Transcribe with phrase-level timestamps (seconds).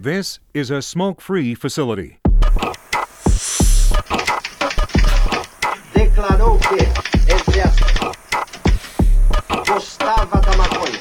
[0.00, 2.18] This is a smoke free facility.
[5.92, 6.76] declarou que,
[7.32, 8.16] entre aspas,
[9.66, 11.00] gostava da maconha.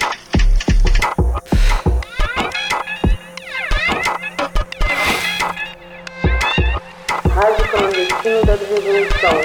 [7.35, 9.37] Rádio clandestino da revolução.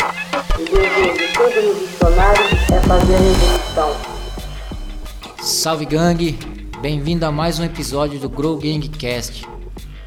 [0.55, 3.97] O dever de todo revolucionário é fazer a revolução.
[5.43, 6.39] Salve gangue,
[6.83, 9.47] bem-vindo a mais um episódio do Grow Gang Cast.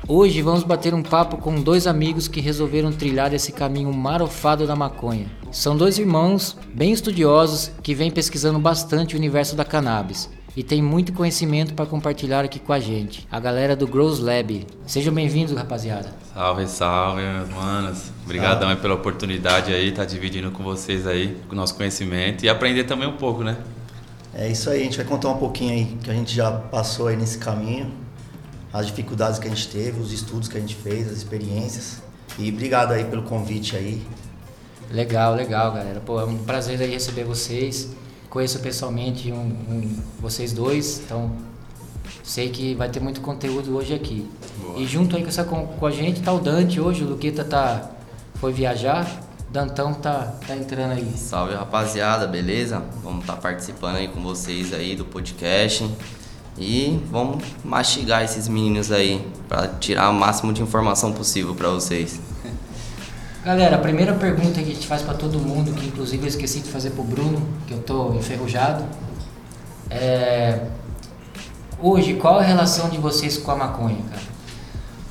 [0.06, 4.76] Hoje vamos bater um papo com dois amigos que resolveram trilhar esse caminho marofado da
[4.76, 5.26] maconha.
[5.54, 10.82] São dois irmãos bem estudiosos que vêm pesquisando bastante o universo da cannabis e tem
[10.82, 14.68] muito conhecimento para compartilhar aqui com a gente, a galera do Grows Lab.
[14.86, 16.10] Sejam bem-vindos, rapaziada.
[16.34, 18.12] Salve, salve, meus manos.
[18.26, 23.08] Obrigadão pela oportunidade aí, tá dividindo com vocês aí o nosso conhecimento e aprender também
[23.08, 23.56] um pouco, né?
[24.38, 27.08] É isso aí, a gente vai contar um pouquinho aí que a gente já passou
[27.08, 27.90] aí nesse caminho,
[28.74, 32.02] as dificuldades que a gente teve, os estudos que a gente fez, as experiências.
[32.38, 34.06] E obrigado aí pelo convite aí.
[34.92, 36.02] Legal, legal, galera.
[36.02, 37.90] Pô, é um prazer aí receber vocês.
[38.30, 41.32] Conheço pessoalmente um, um- vocês dois, então
[42.22, 44.30] sei que vai ter muito conteúdo hoje aqui.
[44.60, 44.78] Boa.
[44.80, 47.46] E junto aí com, essa, com, com a gente tá o Dante hoje, o Luqueta
[47.46, 47.90] tá,
[48.36, 49.22] foi viajar,
[49.56, 51.14] Dantão tá, tá entrando aí.
[51.16, 52.84] Salve rapaziada, beleza?
[53.02, 55.90] Vamos estar participando aí com vocês aí do podcast
[56.58, 62.20] e vamos mastigar esses meninos aí para tirar o máximo de informação possível para vocês.
[63.46, 66.60] Galera, a primeira pergunta que a gente faz pra todo mundo, que inclusive eu esqueci
[66.60, 68.84] de fazer pro Bruno, que eu tô enferrujado,
[69.90, 70.68] é.
[71.80, 74.22] Hoje, qual a relação de vocês com a maconha, cara?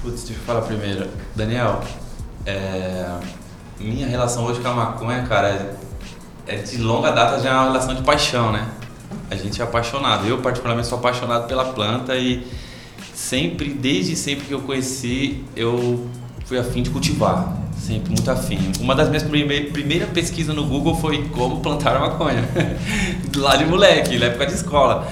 [0.03, 1.09] Putz, deixa eu falar primeiro.
[1.35, 1.83] Daniel,
[2.45, 3.07] é,
[3.79, 5.49] minha relação hoje com a maconha, cara,
[6.47, 8.67] é, é de longa data já é uma relação de paixão, né?
[9.31, 10.27] A gente é apaixonado.
[10.27, 12.47] Eu, particularmente, sou apaixonado pela planta e
[13.13, 16.09] sempre, desde sempre que eu conheci, eu
[16.45, 17.57] fui afim de cultivar.
[17.77, 18.59] Sempre muito afim.
[18.81, 22.49] Uma das minhas prime primeiras pesquisas no Google foi como plantar maconha.
[23.37, 25.09] Lá de moleque, na época de escola.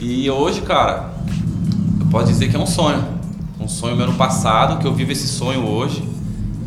[0.00, 1.10] E hoje, cara,
[2.00, 3.04] eu posso dizer que é um sonho.
[3.60, 6.02] Um sonho meu no passado, que eu vivo esse sonho hoje.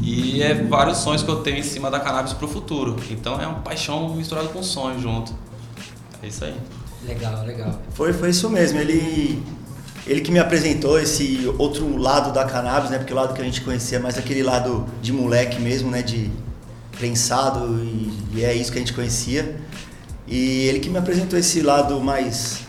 [0.02, 2.96] E é vários sonhos que eu tenho em cima da cannabis pro futuro.
[3.10, 5.34] Então é uma paixão misturada com um sonho junto.
[6.24, 6.56] É isso aí.
[7.06, 7.80] Legal, legal.
[7.94, 9.42] Foi, foi isso mesmo, ele,
[10.06, 12.98] ele que me apresentou esse outro lado da cannabis, né?
[12.98, 16.02] Porque o lado que a gente conhecia é mais aquele lado de moleque mesmo, né?
[16.02, 16.32] De
[16.98, 19.60] prensado e, e é isso que a gente conhecia.
[20.28, 22.62] E ele que me apresentou esse lado mais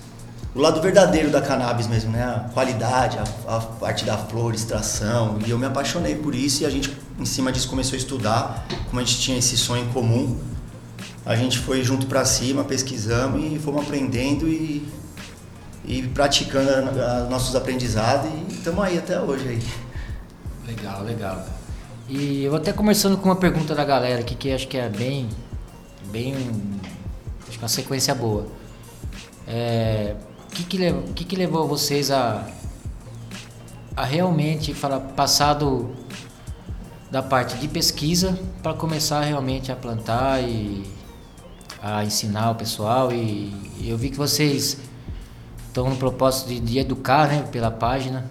[0.54, 2.22] o lado verdadeiro da cannabis mesmo, né?
[2.24, 5.38] A qualidade, a, a parte da flor, extração.
[5.46, 8.66] E eu me apaixonei por isso e a gente, em cima disso, começou a estudar.
[8.88, 10.38] Como a gente tinha esse sonho em comum,
[11.24, 14.86] a gente foi junto pra cima, pesquisamos e fomos aprendendo e,
[15.84, 19.62] e praticando a- nossos aprendizados e estamos aí até hoje aí.
[20.66, 21.46] Legal, legal.
[22.08, 24.88] E eu vou até começando com uma pergunta da galera aqui que acho que é
[24.88, 25.28] bem.
[26.10, 26.34] bem.
[27.48, 28.46] acho que é uma sequência boa.
[29.46, 30.14] É,
[30.54, 32.46] que, que, lev- o que, que levou vocês a.
[33.96, 35.94] a realmente falar, passado
[37.10, 40.82] da parte de pesquisa para começar realmente a plantar e
[41.82, 43.52] a ensinar o pessoal e
[43.84, 44.78] eu vi que vocês
[45.66, 48.24] estão no propósito de, de educar né, pela página.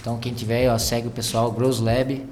[0.00, 2.26] Então quem tiver, ó, segue o pessoal, Grows Lab.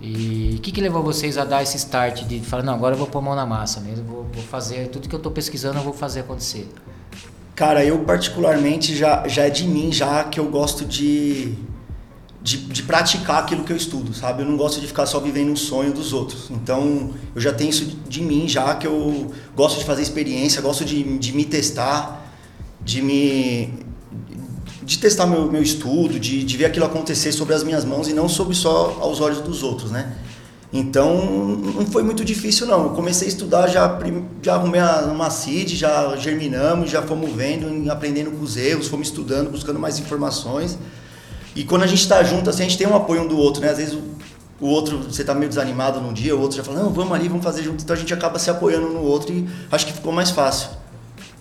[0.00, 2.98] E o que, que levou vocês a dar esse start de falar, não, agora eu
[2.98, 5.78] vou pôr a mão na massa mesmo, vou, vou fazer tudo que eu estou pesquisando,
[5.78, 6.68] eu vou fazer acontecer.
[7.54, 11.54] Cara, eu particularmente já, já é de mim já que eu gosto de,
[12.40, 14.42] de, de praticar aquilo que eu estudo, sabe?
[14.42, 16.50] Eu não gosto de ficar só vivendo um sonho dos outros.
[16.50, 20.84] Então, eu já tenho isso de mim já que eu gosto de fazer experiência, gosto
[20.84, 22.26] de, de me testar,
[22.80, 23.82] de me
[24.82, 28.12] de testar meu, meu estudo, de, de ver aquilo acontecer sobre as minhas mãos e
[28.12, 30.12] não sobre só aos olhos dos outros, né?
[30.72, 32.84] Então, não foi muito difícil não.
[32.84, 33.98] Eu comecei a estudar, já,
[34.40, 39.50] já arrumei uma CID, já germinamos, já fomos vendo, aprendendo com os erros, fomos estudando,
[39.50, 40.78] buscando mais informações.
[41.54, 43.60] E quando a gente está junto, assim, a gente tem um apoio um do outro,
[43.60, 43.68] né?
[43.68, 44.02] Às vezes o,
[44.64, 47.28] o outro, você tá meio desanimado num dia, o outro já fala, não, vamos ali,
[47.28, 47.84] vamos fazer junto.
[47.84, 50.70] Então a gente acaba se apoiando no outro e acho que ficou mais fácil.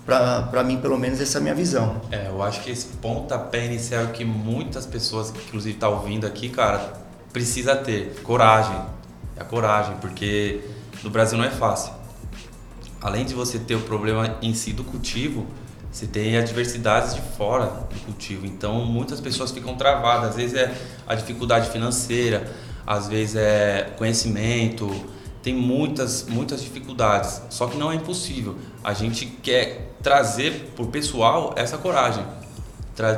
[0.06, 2.01] Pra mim, pelo menos, essa é a minha visão.
[2.12, 6.94] É, eu acho que esse pontapé inicial que muitas pessoas, inclusive tá ouvindo aqui, cara,
[7.31, 8.75] precisa ter coragem.
[9.42, 10.62] É a coragem, porque
[11.04, 11.92] no Brasil não é fácil.
[13.02, 15.48] Além de você ter o problema em si do cultivo,
[15.92, 18.46] você tem adversidades de fora do cultivo.
[18.46, 20.30] Então, muitas pessoas ficam travadas.
[20.30, 20.72] Às vezes é
[21.08, 22.54] a dificuldade financeira,
[22.86, 24.88] às vezes é conhecimento.
[25.42, 27.42] Tem muitas, muitas dificuldades.
[27.50, 28.56] Só que não é impossível.
[28.84, 32.24] A gente quer trazer pro pessoal essa coragem.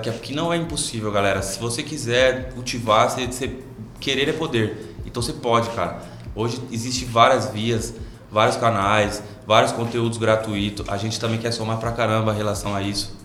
[0.01, 1.41] que, que não é impossível, galera.
[1.41, 3.59] Se você quiser cultivar, você, você
[3.99, 4.95] querer é poder.
[5.05, 6.12] Então você pode, cara.
[6.35, 7.93] Hoje existe várias vias,
[8.31, 10.87] vários canais, vários conteúdos gratuitos.
[10.89, 13.15] A gente também quer somar pra caramba em relação a isso.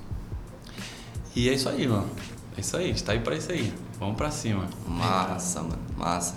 [1.34, 2.08] E é isso aí, mano.
[2.56, 3.72] É isso aí, a gente tá aí pra isso aí.
[3.99, 4.64] Vamos pra cima.
[4.87, 6.34] Massa, mano, massa.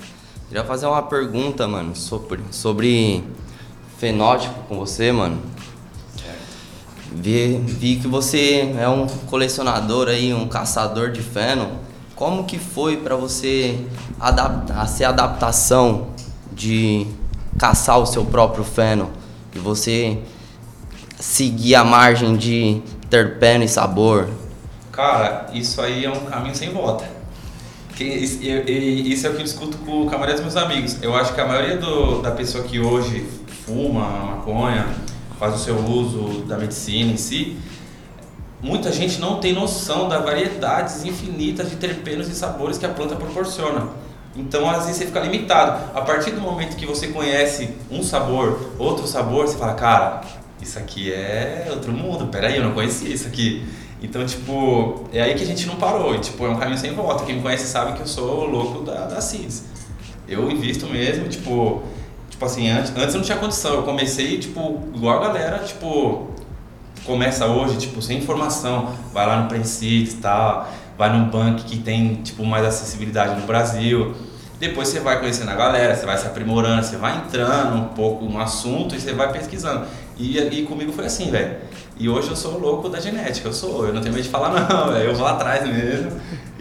[0.47, 3.23] Queria fazer uma pergunta, mano, sobre, sobre
[3.97, 5.41] fenótipo com você, mano.
[7.13, 11.79] Vi, vi que você é um colecionador aí, um caçador de feno.
[12.15, 13.85] Como que foi pra você
[14.19, 16.07] adaptar, ser adaptação
[16.51, 17.07] de
[17.57, 19.09] caçar o seu próprio feno
[19.55, 20.17] e você
[21.19, 24.29] seguir a margem de terpeno e sabor?
[24.91, 27.05] Cara, isso aí é um caminho sem volta.
[27.99, 30.97] Isso é o que eu discuto com a maioria dos meus amigos.
[31.01, 33.27] Eu acho que a maioria do- da pessoa que hoje
[33.65, 34.87] fuma maconha,
[35.39, 37.57] faz o seu uso da medicina em si,
[38.61, 43.15] muita gente não tem noção das variedades infinitas de terpenos e sabores que a planta
[43.15, 43.89] proporciona.
[44.35, 45.91] Então, às vezes, você fica limitado.
[45.93, 50.21] A partir do momento que você conhece um sabor, outro sabor, você fala, cara,
[50.61, 53.65] isso aqui é outro mundo, peraí, eu não conhecia isso aqui.
[54.01, 56.17] Então, tipo, é aí que a gente não parou.
[56.19, 57.25] Tipo, é um caminho sem volta.
[57.25, 59.65] Quem me conhece sabe que eu sou o louco da, da CIS.
[60.27, 61.83] Eu invisto mesmo, tipo,
[62.29, 63.75] tipo assim, antes, antes não tinha condição.
[63.75, 66.31] Eu comecei, tipo, igual a galera, tipo,
[67.05, 71.77] começa hoje, tipo, sem informação, vai lá no Prensis e tal, vai num banco que
[71.77, 74.13] tem, tipo, mais acessibilidade no Brasil.
[74.59, 78.25] Depois você vai conhecendo a galera, você vai se aprimorando, você vai entrando um pouco
[78.25, 79.87] no assunto e você vai pesquisando.
[80.17, 81.57] E, e comigo foi assim, velho.
[81.97, 84.49] E hoje eu sou louco da genética, eu sou, eu não tenho medo de falar
[84.69, 86.11] não, velho, eu vou atrás mesmo.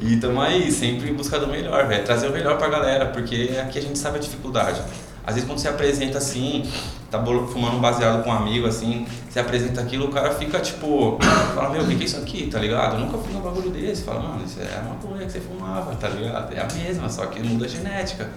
[0.02, 3.50] E tamo aí, sempre em busca do melhor, velho, trazer o melhor pra galera, porque
[3.60, 4.80] aqui a gente sabe a dificuldade.
[5.26, 6.70] Às vezes quando você apresenta assim,
[7.10, 11.18] tá fumando um baseado com um amigo assim, você apresenta aquilo, o cara fica tipo,
[11.54, 12.94] fala, meu, o que que é isso aqui, tá ligado?
[12.94, 14.04] Eu nunca fui um bagulho desse.
[14.04, 16.54] Fala, mano, isso é uma coisa que você fumava, tá ligado?
[16.54, 18.28] É a mesma, só que muda a genética.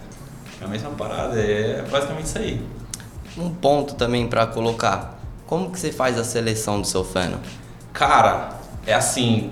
[0.61, 2.65] É a mesma parada, é basicamente isso aí.
[3.37, 5.19] Um ponto também pra colocar.
[5.45, 7.39] Como que você faz a seleção do seu feno?
[7.91, 9.51] Cara, é assim,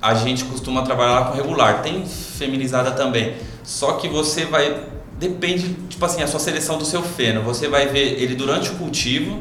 [0.00, 3.36] a gente costuma trabalhar lá com regular, tem feminizada também.
[3.62, 4.84] Só que você vai.
[5.22, 7.42] Depende, tipo assim, a sua seleção do seu feno.
[7.42, 9.40] Você vai ver ele durante o cultivo.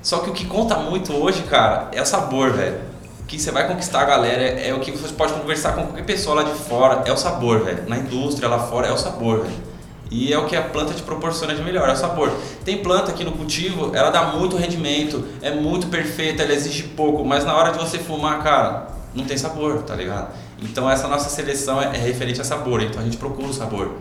[0.00, 2.80] Só que o que conta muito hoje, cara, é o sabor, velho.
[3.20, 6.06] O que você vai conquistar a galera é, o que você pode conversar com qualquer
[6.06, 7.86] pessoa lá de fora, é o sabor, velho.
[7.86, 9.72] Na indústria lá fora é o sabor, velho.
[10.10, 12.32] E é o que a planta te proporciona de melhor, é o sabor.
[12.64, 17.22] Tem planta que no cultivo, ela dá muito rendimento, é muito perfeita, ela exige pouco,
[17.22, 20.32] mas na hora de você fumar, cara, não tem sabor, tá ligado?
[20.62, 23.92] Então essa nossa seleção é, é referente a sabor, então a gente procura o sabor.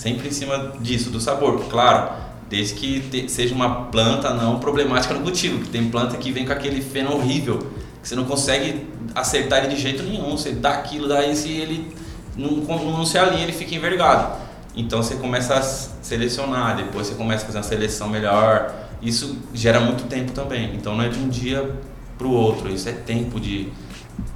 [0.00, 2.10] Sempre em cima disso, do sabor, claro.
[2.48, 6.46] Desde que te- seja uma planta não problemática no cultivo, porque tem planta que vem
[6.46, 7.58] com aquele feno horrível,
[8.02, 10.30] que você não consegue acertar ele de jeito nenhum.
[10.30, 11.94] Você dá aquilo, daí se ele
[12.34, 14.38] não, não se alinha, ele fica envergado.
[14.74, 18.74] Então você começa a selecionar, depois você começa a fazer uma seleção melhor.
[19.02, 20.74] Isso gera muito tempo também.
[20.76, 21.70] Então não é de um dia
[22.16, 23.68] para o outro, isso é tempo de,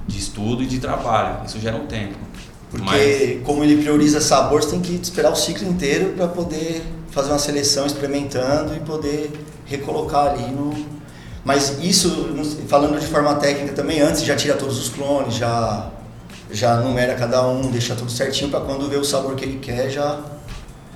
[0.07, 1.43] de estudo e de trabalho.
[1.43, 2.15] Isso gera um tempo.
[2.75, 7.29] Porque como ele prioriza sabor, você tem que esperar o ciclo inteiro para poder fazer
[7.29, 9.31] uma seleção experimentando e poder
[9.65, 10.73] recolocar ali no.
[11.43, 12.35] Mas isso,
[12.67, 15.91] falando de forma técnica também, antes já tira todos os clones, já
[16.51, 19.89] já numera cada um, deixa tudo certinho para quando ver o sabor que ele quer
[19.89, 20.19] já.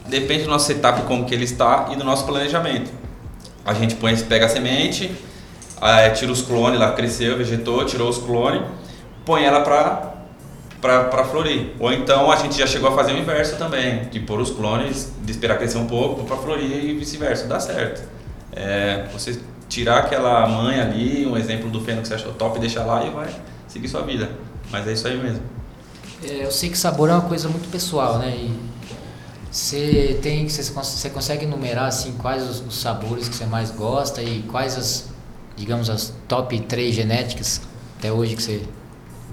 [0.08, 2.92] Depende do nosso setup, como que ele está e do nosso planejamento.
[3.66, 5.12] A gente põe, pega a semente,
[6.16, 8.62] tira os clones, lá cresceu, vegetou, tirou os clones,
[9.26, 10.09] põe ela para
[10.82, 11.72] para florir.
[11.80, 15.12] Ou então a gente já chegou a fazer o inverso também, de pôr os clones,
[15.22, 18.08] de esperar crescer um pouco para florir e vice-versa, dá certo.
[18.52, 22.86] É, você tirar aquela mãe ali, um exemplo do feno que você achou top, deixar
[22.86, 23.30] lá e vai
[23.68, 24.30] seguir sua vida.
[24.72, 25.44] Mas é isso aí mesmo.
[26.22, 28.36] É, eu sei que sabor é uma coisa muito pessoal, né?
[28.36, 28.60] E
[29.52, 33.72] você tem, você, cons- você consegue enumerar assim quais os, os sabores que você mais
[33.72, 35.10] gosta e quais as,
[35.56, 37.62] digamos, as top 3 genéticas
[37.98, 38.70] até hoje que você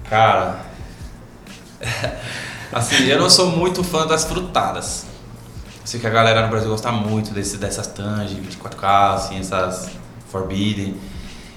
[0.03, 0.65] Cara,
[2.71, 5.05] assim, eu não sou muito fã das frutadas.
[5.85, 9.89] Sei que a galera no Brasil gosta muito desse, dessas Tange, 24K, assim, essas
[10.29, 10.95] Forbidden.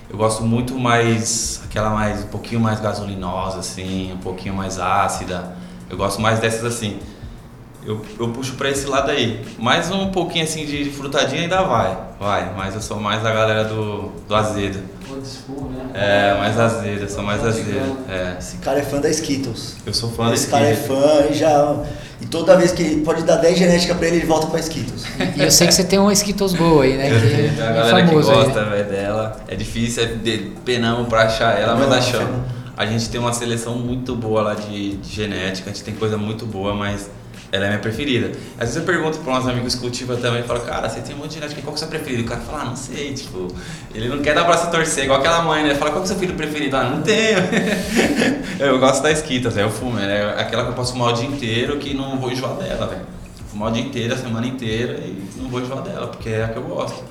[0.08, 5.56] Eu gosto muito mais, aquela mais, um pouquinho mais gasolinosa, assim, um pouquinho mais ácida.
[5.88, 6.98] Eu gosto mais dessas assim.
[7.84, 9.44] Eu, eu puxo pra esse lado aí.
[9.58, 12.54] Mais um pouquinho assim de, de frutadinha ainda vai, vai.
[12.56, 14.80] Mas eu sou mais da galera do, do azedo.
[15.94, 17.98] É, mais azedo, eu sou mais azedo.
[18.08, 18.36] É.
[18.38, 19.76] Esse cara é fã da Skittles.
[19.84, 21.76] Eu sou fã Esse desse cara é fã e já.
[22.20, 25.04] E toda vez que ele pode dar 10 genética pra ele, ele volta pra Skittles.
[25.36, 27.10] E eu sei que você tem um Skittles Go aí, né?
[27.10, 28.70] Eu Que tenho é a galera que gosta né?
[28.70, 29.40] véio, dela.
[29.48, 32.40] É difícil, é de penamos pra achar ela, mas Não, achamos.
[32.76, 36.16] A gente tem uma seleção muito boa lá de, de genética, a gente tem coisa
[36.16, 37.10] muito boa, mas
[37.52, 38.32] ela é minha preferida.
[38.54, 41.30] Às vezes eu pergunto para uns amigos cultiva também, falo, cara, você tem um monte
[41.30, 42.22] de genética, qual que é o seu preferido?
[42.22, 43.48] O cara fala, ah, não sei, tipo,
[43.94, 45.74] ele não quer dar braço a torcer, igual aquela mãe, né?
[45.74, 46.76] Fala, qual que é o seu filho preferido?
[46.76, 47.38] Ah, não tenho.
[48.60, 51.26] eu gosto da esquita, Zé, eu fumo, é aquela que eu posso fumar o dia
[51.26, 53.02] inteiro que não vou enjoar dela, velho.
[53.50, 56.48] Fumar o dia inteiro, a semana inteira e não vou enjoar dela, porque é a
[56.48, 57.02] que eu gosto.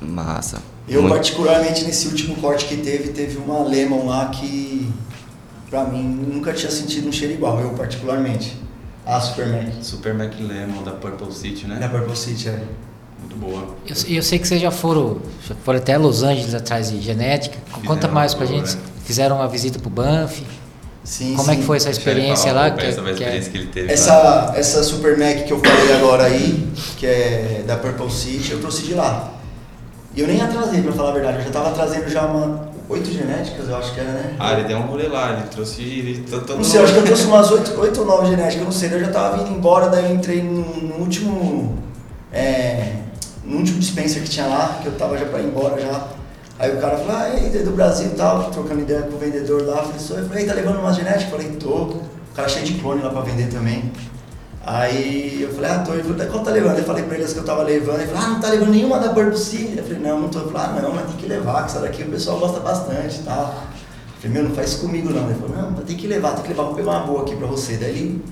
[0.00, 0.62] Massa.
[0.88, 4.88] Eu, Muito- particularmente, nesse último corte que teve, teve uma Lemon lá que,
[5.68, 7.58] pra mim, nunca tinha sentido um cheiro igual.
[7.60, 8.56] Eu, particularmente.
[9.06, 9.66] A Super Mac.
[9.82, 11.76] Super Mac Lemon da Purple City, né?
[11.78, 12.60] Da Purple City, é.
[13.20, 13.74] Muito boa.
[13.86, 17.56] Eu, eu sei que vocês já foram, já foram até Los Angeles atrás de genética.
[17.72, 18.74] Conta Fizeram mais pra tour, gente.
[18.76, 18.82] né?
[19.04, 20.42] Fizeram uma visita pro Banff.
[21.04, 21.60] Sim, Como é sim.
[21.60, 22.68] que foi essa experiência lá?
[22.72, 23.92] Que, essa que é- experiência que ele teve lá.
[23.92, 28.60] Essa, essa Super Mac que eu falei agora aí, que é da Purple City, eu
[28.60, 29.32] trouxe de lá.
[30.16, 31.38] E eu nem atrasei, pra falar a verdade.
[31.38, 32.68] Eu já tava trazendo já uma...
[32.88, 34.36] Oito genéticas, eu acho que era, né?
[34.38, 35.82] Ah, ele deu um rolê lá, ele trouxe.
[35.82, 38.64] Ele, todo Não sei, acho que eu trouxe umas 8, oito ou 9 genéticas, eu
[38.64, 38.92] não sei.
[38.92, 41.76] Eu já tava vindo embora, daí eu entrei no, no último.
[42.32, 42.92] É,
[43.44, 46.08] no último dispenser que tinha lá, que eu tava já pra ir embora já.
[46.58, 49.62] Aí o cara falou, ah, é do Brasil e tal, trocando ideia com o vendedor
[49.66, 49.78] lá.
[49.78, 51.24] Eu falei, "Sou." Eu falei, "Ei, tá levando uma genética?
[51.24, 51.68] Eu falei, tô.
[51.68, 52.02] O
[52.34, 53.92] cara cheio de clone lá pra vender também.
[54.66, 55.92] Aí eu falei, ah, tô.
[56.14, 56.78] "Tá, qual tá levando?
[56.78, 58.00] Eu falei pra ele as que eu tava levando.
[58.00, 59.78] Ele falou, ah, não tá levando nenhuma da City.
[59.78, 60.40] Eu falei, não, não tô.
[60.40, 63.20] Ele falou, ah, não, mas tem que levar, que essa daqui o pessoal gosta bastante
[63.20, 63.44] e tal.
[63.44, 65.30] Eu falei, meu, não faz isso comigo não.
[65.30, 67.46] Ele falou, não, tem que levar, tem que levar, vou pegar uma boa aqui pra
[67.46, 67.76] você.
[67.76, 68.24] Daí ele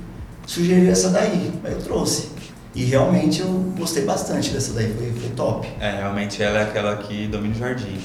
[0.44, 2.30] sugeriu essa daí, aí eu trouxe.
[2.74, 3.48] E realmente eu
[3.78, 5.68] gostei bastante dessa daí, foi, foi top.
[5.78, 7.96] É, realmente ela é aquela que domina o jardim.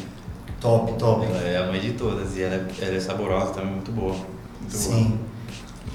[0.61, 1.25] Top, top.
[1.25, 4.13] Ela é a mãe de todas e ela é, ela é saborosa também, muito boa.
[4.61, 5.17] Muito Sim.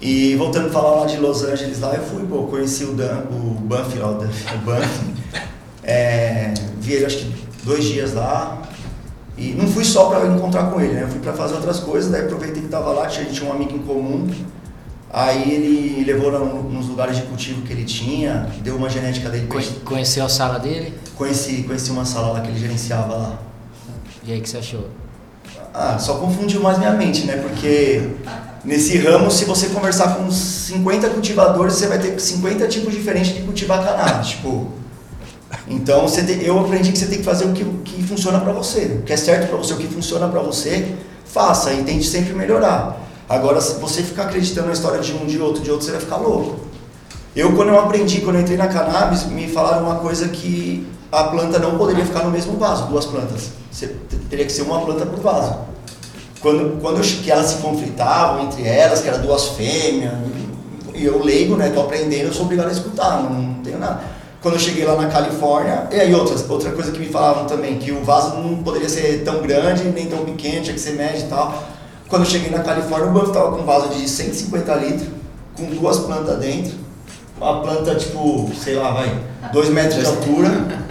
[0.06, 3.22] E voltando a falar lá de Los Angeles, lá eu fui, pô, conheci o, Dan,
[3.30, 5.00] o Banff, ó, o Dan- o Banff.
[5.86, 8.62] É, vi ele acho que dois dias lá.
[9.36, 11.02] E não fui só pra encontrar com ele, né?
[11.02, 13.50] Eu fui pra fazer outras coisas, daí aproveitei que tava lá, tinha- a gente tinha
[13.50, 14.26] um amigo em comum.
[15.12, 19.28] Aí ele levou lá no- nos lugares de cultivo que ele tinha, deu uma genética
[19.28, 19.46] dele.
[19.84, 20.94] Conheceu a sala dele?
[21.16, 23.38] Conheci, conheci uma sala lá que ele gerenciava lá.
[24.26, 24.88] E aí, o que você achou?
[25.76, 27.36] Ah, só confundiu mais minha mente, né?
[27.38, 28.00] Porque
[28.64, 33.34] nesse ramo, se você conversar com uns 50 cultivadores, você vai ter 50 tipos diferentes
[33.34, 34.28] de cultivar cannabis.
[34.38, 34.68] tipo,
[35.66, 36.06] então
[36.42, 39.00] eu aprendi que você tem que fazer o que, que funciona para você.
[39.00, 42.32] O que é certo para você, o que funciona para você, faça e tente sempre
[42.34, 43.00] melhorar.
[43.28, 46.00] Agora, se você ficar acreditando na história de um, de outro, de outro, você vai
[46.00, 46.60] ficar louco.
[47.34, 51.24] Eu, quando eu aprendi, quando eu entrei na cannabis, me falaram uma coisa que a
[51.24, 53.50] planta não poderia ficar no mesmo vaso, duas plantas.
[54.28, 55.56] Teria que ser uma planta por vaso.
[56.40, 60.12] Quando, quando eu, que elas se conflitavam entre elas, que eram duas fêmeas,
[60.94, 64.00] e eu leigo, né, tô aprendendo, eu sou obrigado a escutar, não, não tenho nada.
[64.42, 67.78] Quando eu cheguei lá na Califórnia, e aí outras, outra coisa que me falavam também,
[67.78, 71.20] que o vaso não poderia ser tão grande, nem tão pequeno, tinha que ser médio
[71.20, 71.64] e tal.
[72.08, 75.08] Quando eu cheguei na Califórnia, o Buff tava com um vaso de 150 litros,
[75.56, 76.74] com duas plantas dentro,
[77.40, 79.18] uma planta tipo, sei lá, vai,
[79.52, 80.83] 2 metros de altura.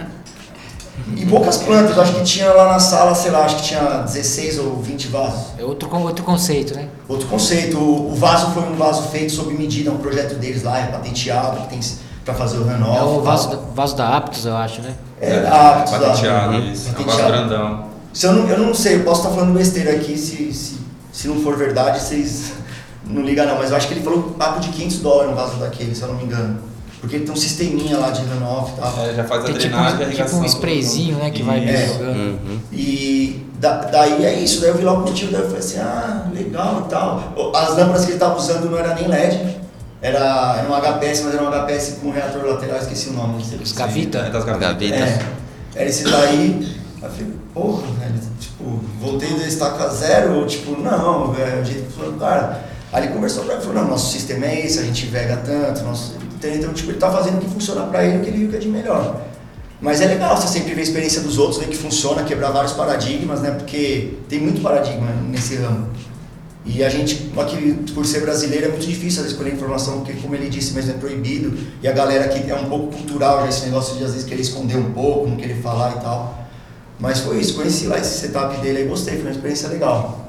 [1.16, 4.58] E poucas plantas, acho que tinha lá na sala, sei lá, acho que tinha 16
[4.58, 5.40] ou 20 vasos.
[5.58, 6.88] É outro, outro conceito, né?
[7.08, 10.78] Outro conceito, o o vaso foi um vaso feito sob medida, um projeto deles lá,
[10.78, 11.80] é patenteado, que tem
[12.24, 12.98] para fazer o runoff.
[12.98, 14.94] É o vaso, da- vaso da Aptos, eu acho, né?
[15.20, 15.98] É, aptos lá.
[15.98, 16.72] Patenteado, Uhum.
[16.72, 16.88] isso.
[16.88, 17.32] É um vaso Patenteado.
[17.48, 17.84] grandão.
[18.12, 20.78] Se eu, não, eu não sei, eu posso estar falando besteira aqui, se, se,
[21.12, 22.52] se não for verdade, vocês
[23.04, 25.56] não ligam não, mas eu acho que ele falou papo de 500 dólares um vaso
[25.56, 26.58] daquele, se eu não me engano.
[27.04, 29.04] Porque ele tem um sisteminha lá de runoff e tal.
[29.06, 31.30] É, já faz a Tem tipo, drenagem e a um- tipo um sprayzinho, né?
[31.30, 31.86] Que vai É.
[31.86, 32.16] jogando.
[32.16, 32.58] Uhum.
[32.72, 35.78] E da- daí é isso, daí eu vi lá o cultivo, daí eu falei assim,
[35.78, 37.52] ah, legal e tal.
[37.54, 39.56] As lâmpadas que ele estava usando não era nem LED,
[40.02, 43.42] era, era um HPS, mas era um HPS com reator lateral, esqueci o nome.
[43.42, 44.18] Os se- Gavita?
[44.18, 44.44] É, das.
[44.44, 44.94] Gavita.
[44.96, 45.18] É,
[45.76, 46.76] era esse daí.
[47.02, 51.64] Aí eu falei, porra, velho, tipo, voltei da estaca zero, ou tipo, não, velho, o
[51.64, 52.64] jeito que falou, cara.
[52.92, 55.82] Aí ele conversou pra mim, falou, não, nosso sistema é esse, a gente vega tanto,
[55.82, 56.14] nosso...
[56.48, 56.70] entendeu?
[56.70, 58.56] então, tipo, ele tá fazendo o que funciona pra ele, o que ele viu que
[58.56, 59.22] é de melhor.
[59.80, 62.72] Mas é legal você sempre ver a experiência dos outros, ver que funciona, quebrar vários
[62.72, 63.50] paradigmas, né?
[63.50, 65.88] Porque tem muito paradigma nesse ramo.
[66.64, 70.48] E a gente, aqui, por ser brasileiro, é muito difícil escolher informação, porque, como ele
[70.48, 71.58] disse mesmo, é proibido.
[71.82, 74.40] E a galera aqui é um pouco cultural já esse negócio de, às vezes, querer
[74.40, 76.42] esconder um pouco, não querer falar e tal.
[76.98, 80.26] Mas foi isso, conheci lá esse setup dele e gostei, foi uma experiência legal.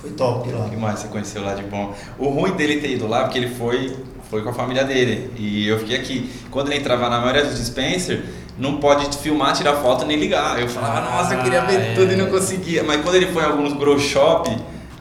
[0.00, 0.64] Foi top lá.
[0.64, 1.94] O que mais você conheceu lá de bom?
[2.18, 3.94] O ruim dele ter ido lá, porque ele foi,
[4.30, 5.30] foi com a família dele.
[5.36, 6.30] E eu fiquei aqui.
[6.50, 8.24] Quando ele entrava na maioria dos dispenser,
[8.58, 10.60] não pode filmar, tirar foto nem ligar.
[10.60, 11.94] Eu falava, nossa, eu queria ver é.
[11.94, 12.82] tudo e não conseguia.
[12.82, 14.56] Mas quando ele foi em alguns grow shop,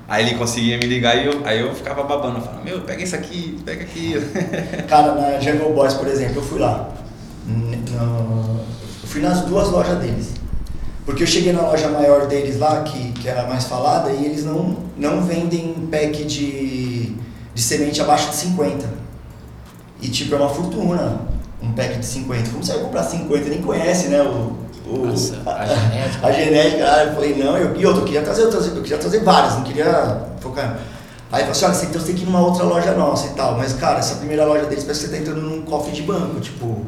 [0.08, 2.38] aí ele conseguia me ligar e eu, aí eu ficava babando.
[2.38, 4.24] Eu falava, meu, pega isso aqui, pega aquilo.
[4.88, 6.89] Cara, na Jungle Boys, por exemplo, eu fui lá.
[7.48, 10.34] Eu fui nas duas lojas deles.
[11.06, 14.25] Porque eu cheguei na loja maior deles lá, que, que era a mais falada, e
[14.25, 17.13] eles não, não vendem pack de,
[17.53, 19.02] de semente abaixo de 50.
[20.03, 21.22] E tipo, é uma fortuna
[21.62, 22.50] um pack de 50.
[22.51, 23.50] Como você vai comprar 50?
[23.50, 24.22] Nem conhece, né?
[24.22, 26.27] O, o, Nossa, a genética.
[26.27, 28.81] A genética, ah, eu falei, não, eu, e outro, eu queria trazer, eu, trazer, eu
[28.81, 30.77] queria trazer várias, não queria focar.
[31.31, 33.27] Aí eu falei assim, olha, você- então você tem que ir numa outra loja nossa
[33.27, 33.57] e tal.
[33.57, 36.39] Mas, cara, essa primeira loja deles parece que você tá entrando num cofre de banco,
[36.41, 36.86] tipo,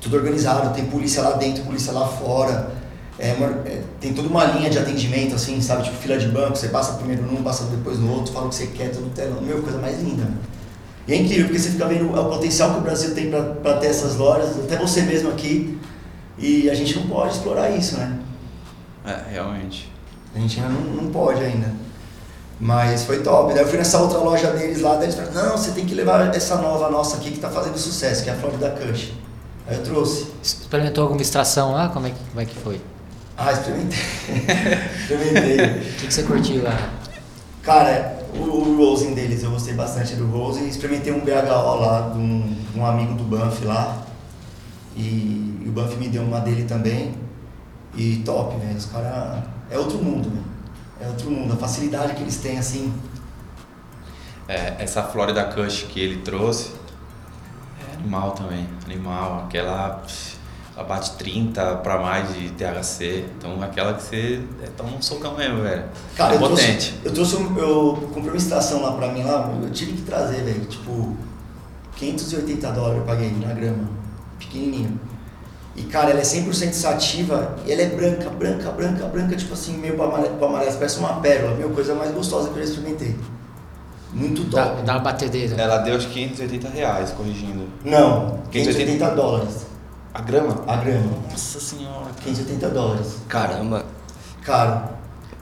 [0.00, 2.70] tudo organizado, tem polícia lá dentro, polícia lá fora.
[3.18, 5.84] É uma- é, tem toda uma linha de atendimento, assim, sabe?
[5.84, 8.54] Tipo fila de banco, você passa primeiro num, passa depois no outro, fala o que
[8.54, 9.40] você quer, tudo telão.
[9.42, 10.26] Meu, coisa mais linda.
[11.06, 13.74] E é incrível, porque você fica vendo o potencial que o Brasil tem pra- pra
[13.78, 15.78] ter essas lojas, até você mesmo aqui.
[16.38, 18.18] E a gente não pode explorar isso, né?
[19.04, 19.90] É, realmente.
[20.34, 21.72] A gente ainda não, não pode ainda.
[22.60, 23.52] Mas foi top.
[23.52, 25.94] Daí eu fui nessa outra loja deles lá, daí eles falaram, não, você tem que
[25.94, 29.12] levar essa nova nossa aqui que tá fazendo sucesso, que é a Florida Cush.
[29.66, 30.28] Aí eu trouxe.
[30.42, 31.88] Experimentou alguma extração lá?
[31.88, 32.80] Como é que, como é que foi?
[33.36, 33.98] Ah, experimentei.
[35.00, 35.56] experimentei.
[35.66, 36.90] O que, que você curtiu lá?
[37.62, 40.66] Cara, o, o Rosen deles, eu gostei bastante do Rosen.
[40.66, 44.02] Experimentei um BHO lá, de um, um amigo do Banff lá.
[44.96, 47.14] E, e o Banff me deu uma dele também.
[47.94, 48.76] E top, velho.
[48.76, 49.44] Os caras.
[49.70, 50.44] É outro mundo, velho.
[51.00, 51.52] É outro mundo.
[51.52, 52.92] A facilidade que eles têm, assim.
[54.48, 56.72] É, essa Florida Kush que ele trouxe
[57.80, 58.66] é animal também.
[58.86, 59.44] Animal.
[59.46, 60.00] Aquela.
[60.06, 60.31] pff,
[60.74, 63.26] Ela bate 30 pra mais de THC.
[63.36, 65.84] Então aquela que você é tão um socão mesmo, velho.
[66.16, 66.94] Cara, é eu trouxe, potente.
[67.04, 70.42] eu trouxe um, eu comprei uma estação lá pra mim lá, eu tive que trazer,
[70.42, 71.16] velho, tipo,
[71.96, 73.88] 580 dólares eu paguei na grama,
[74.38, 74.98] pequenininho.
[75.76, 79.76] E cara, ela é 100% sativa e ela é branca, branca, branca, branca, tipo assim,
[79.76, 82.70] meio pra amarelo, pra amarelo, parece uma pérola, meu, coisa mais gostosa que eu já
[82.70, 83.16] experimentei.
[84.12, 84.82] Muito Dá, top.
[84.82, 85.54] dá uma batedeira.
[85.58, 87.66] Ela deu acho que 580 reais, corrigindo.
[87.82, 89.71] Não, 580 580 dólares
[90.14, 90.62] A grama?
[90.66, 92.06] a grama, Nossa senhora.
[92.22, 93.06] 580 dólares.
[93.28, 93.84] Caramba.
[94.42, 94.82] Caro.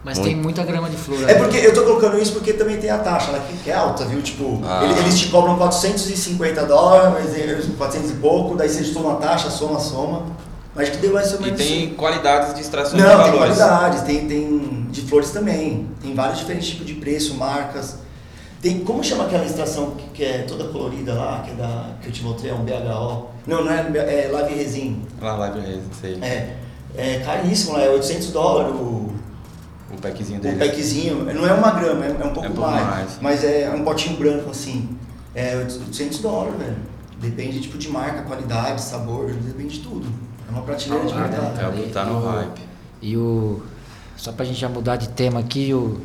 [0.05, 0.29] Mas Muito.
[0.33, 1.29] tem muita grama de flor.
[1.29, 1.41] É ali.
[1.43, 3.41] porque eu tô colocando isso porque também tem a taxa, né?
[3.49, 4.23] que- Que é alta, viu?
[4.23, 4.81] Tipo, Ah.
[4.85, 9.51] ele- eles te cobram 450 dólares, eles- 400 e pouco, daí você soma a taxa,
[9.51, 10.23] soma, soma.
[10.75, 11.59] Mas acho que deu mais ou E menos.
[11.61, 13.57] tem qualidades de extração Não, de tem valores.
[13.59, 15.89] qualidades, tem, tem de flores também.
[16.01, 17.97] Tem vários diferentes tipos de preço, marcas.
[18.61, 22.09] Tem, como chama aquela extração que, que é toda colorida lá, que é da que
[22.09, 23.27] eu te mostrei, é um BHO?
[23.47, 25.03] Não, não é, é Lave Resin.
[25.21, 26.19] Lá, live resin, sei.
[26.21, 26.57] É,
[26.95, 29.11] é caríssimo lá, é 800 dólares o,
[29.93, 30.59] O packzinho o dele.
[30.59, 31.25] packzinho.
[31.25, 33.19] Não é uma grama, é, é um pouco, É um pouco mais, mais.
[33.23, 34.97] Mas é um potinho branco assim.
[35.35, 36.77] É 800 dólares, velho.
[37.19, 40.07] Depende tipo de marca, qualidade, sabor, depende de tudo.
[40.47, 41.61] É uma prateleira de Ah, mercado.
[41.61, 42.61] É o que tá no hype.
[43.01, 43.63] E o.
[44.17, 45.99] Só pra gente já mudar de tema aqui, o.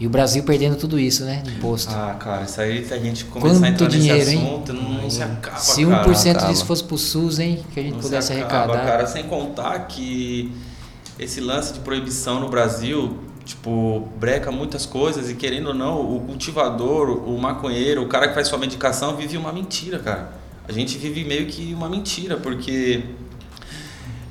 [0.00, 1.42] E o Brasil perdendo tudo isso, né?
[1.44, 1.92] De imposto.
[1.94, 4.46] Ah, cara, isso aí se a gente começar Quanto a entrar dinheiro, nesse hein?
[4.46, 6.04] assunto, não se acaba, Se cara.
[6.08, 6.52] 1% acaba.
[6.52, 7.62] disso fosse pro SUS, hein?
[7.74, 8.86] Que a gente Não pudesse se acaba, arrecadar.
[8.90, 9.06] cara.
[9.06, 10.50] Sem contar que
[11.18, 16.20] esse lance de proibição no Brasil, tipo, breca muitas coisas e querendo ou não, o
[16.20, 20.32] cultivador, o maconheiro, o cara que faz sua medicação vive uma mentira, cara.
[20.66, 23.04] A gente vive meio que uma mentira, porque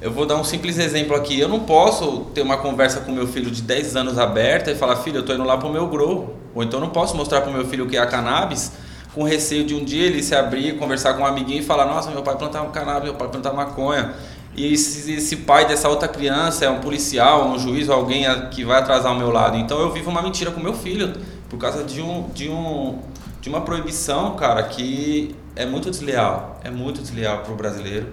[0.02, 1.40] eu vou dar um simples exemplo aqui.
[1.40, 4.98] Eu não posso ter uma conversa com meu filho de 10 anos aberta e falar,
[4.98, 6.36] filho, eu tô indo lá pro meu grow.
[6.56, 8.72] Ou então eu não posso mostrar pro meu filho o que é a cannabis
[9.14, 12.12] com receio de um dia ele se abrir, conversar com um amiguinho e falar, nossa,
[12.12, 14.14] meu pai plantava cannabis, meu pai plantava maconha.
[14.56, 18.64] E esse, esse pai dessa outra criança é um policial, um juiz ou alguém que
[18.64, 19.58] vai atrasar o meu lado.
[19.58, 21.14] Então eu vivo uma mentira com meu filho
[21.50, 23.00] por causa de um de um
[23.42, 28.08] de uma proibição, cara, que é muito desleal, é muito desleal pro brasileiro.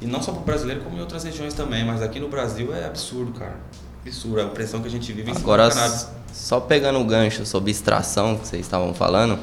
[0.00, 2.86] E não só pro brasileiro, como em outras regiões também, mas aqui no Brasil é
[2.86, 3.56] absurdo, cara.
[4.06, 5.70] Absurdo, a opressão que a gente vive em cima Agora,
[6.32, 9.38] só pegando o gancho sobre extração que vocês estavam falando,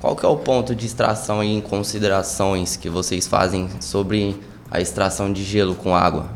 [0.00, 5.32] qual que é o ponto de extração e considerações que vocês fazem sobre a extração
[5.32, 6.28] de gelo com água?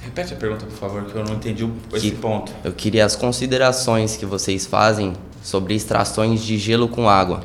[0.00, 2.52] Repete a pergunta, por favor, que eu não entendi o- esse Que- ponto.
[2.64, 7.40] Eu queria as considerações que vocês fazem sobre extrações de gelo com água.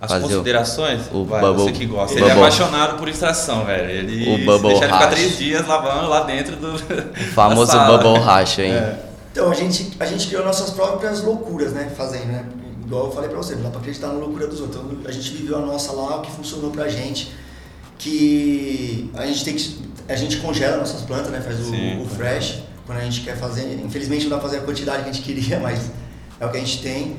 [0.00, 2.14] As Fazer o- considerações, o vai, bubble- você que gosta.
[2.14, 3.90] o Ele é bubble- apaixonado por extração, velho.
[3.90, 6.74] Ele O bubble deixa ele ficar três dias lavando lá dentro do.
[6.76, 6.78] O
[7.34, 8.72] famoso bubble hash, hein?
[8.74, 8.98] É.
[9.32, 11.90] Então, a gente, a gente criou nossas próprias loucuras, né?
[11.96, 12.44] Fazendo, né?
[12.86, 14.80] Igual eu falei pra você, não dá pra acreditar na loucura dos outros.
[14.84, 17.32] Então, a gente viveu a nossa lá, o que funcionou pra gente.
[17.98, 19.88] Que a gente tem que.
[20.08, 21.40] A gente congela nossas plantas, né?
[21.40, 22.00] Faz o, Sim.
[22.02, 23.80] o fresh quando a gente quer fazer.
[23.84, 25.90] Infelizmente não dá pra fazer a quantidade que a gente queria, mas
[26.40, 27.16] é o que a gente tem.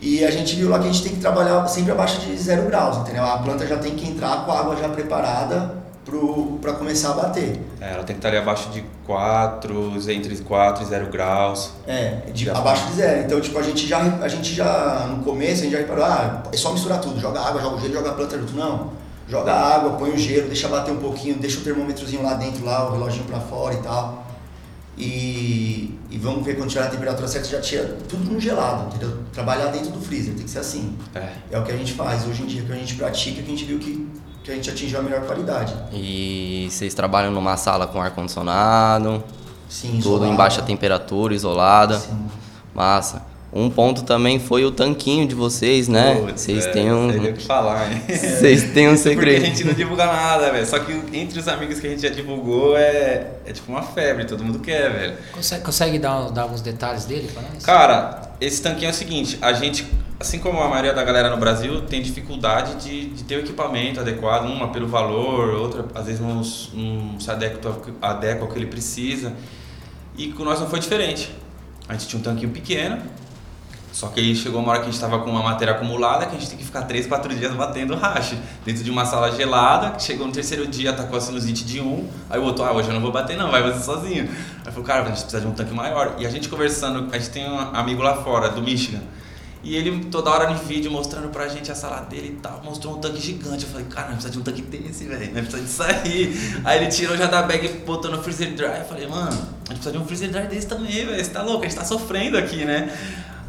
[0.00, 2.66] E a gente viu lá que a gente tem que trabalhar sempre abaixo de zero
[2.66, 3.24] graus, entendeu?
[3.24, 7.14] A planta já tem que entrar com a água já preparada pro, pra começar a
[7.14, 7.60] bater.
[7.80, 11.72] É, ela tem que estar ali abaixo de 4, entre 4 e 0 graus.
[11.86, 13.26] É, de, abaixo de zero.
[13.26, 16.42] Então, tipo, a gente já, a gente já, no começo, a gente já reparou, ah,
[16.50, 18.54] é só misturar tudo, joga água, joga o gelo, joga a planta junto.
[18.54, 22.64] Não, Joga água, põe o gelo, deixa bater um pouquinho, deixa o termômetrozinho lá dentro,
[22.64, 24.26] lá, o reloginho pra fora e tal.
[24.98, 29.18] E, e vamos ver quando tiver a temperatura certa, já tira tudo no gelado, entendeu?
[29.32, 30.96] Trabalhar dentro do freezer, tem que ser assim.
[31.14, 31.32] É.
[31.52, 33.50] É o que a gente faz hoje em dia, que a gente pratica, que a
[33.50, 34.08] gente viu que,
[34.42, 35.72] que a gente atingiu a melhor qualidade.
[35.92, 39.22] E vocês trabalham numa sala com ar-condicionado,
[39.68, 40.32] Sim, tudo isolado.
[40.32, 41.98] em baixa temperatura, isolada.
[41.98, 42.26] Sim.
[42.74, 43.22] Massa.
[43.52, 46.14] Um ponto também foi o tanquinho de vocês, né?
[46.36, 47.08] Vocês velho, têm um.
[47.08, 48.00] O que falar, hein?
[48.08, 49.44] Vocês têm um Isso Porque a segredo.
[49.44, 50.66] gente não divulga nada, velho.
[50.66, 54.24] Só que entre os amigos que a gente já divulgou é, é tipo uma febre,
[54.24, 55.16] todo mundo quer, velho.
[55.32, 57.64] Consegue, consegue dar, dar alguns detalhes dele pra nós?
[57.64, 59.84] Cara, esse tanquinho é o seguinte, a gente,
[60.20, 63.98] assim como a maioria da galera no Brasil, tem dificuldade de, de ter o equipamento
[63.98, 66.36] adequado, uma pelo valor, outra às vezes não,
[66.72, 69.32] não se adequa, adequa ao que ele precisa.
[70.16, 71.34] E com nós não foi diferente.
[71.88, 72.98] A gente tinha um tanquinho pequeno,
[73.92, 76.36] só que aí chegou uma hora que a gente estava com uma matéria acumulada que
[76.36, 79.90] a gente tem que ficar 3, 4 dias batendo racha dentro de uma sala gelada.
[79.90, 82.08] que Chegou no terceiro dia, atacou a sinusite de um.
[82.28, 84.28] Aí o outro, ah, hoje eu não vou bater não, vai você sozinho.
[84.64, 86.16] Aí falou, cara, a gente precisa de um tanque maior.
[86.18, 89.00] E a gente conversando, a gente tem um amigo lá fora, do Michigan.
[89.62, 92.96] E ele toda hora no vídeo mostrando pra gente a sala dele e tal, mostrou
[92.96, 93.64] um tanque gigante.
[93.64, 96.60] Eu falei, cara, nós precisa de um tanque desse, velho, nós precisa disso aí.
[96.64, 98.78] Aí ele tirou já da bag e botou no freezer dry.
[98.78, 101.42] Eu falei, mano, a gente precisa de um freezer dry desse também, velho, você tá
[101.42, 102.90] louco, a gente tá sofrendo aqui, né?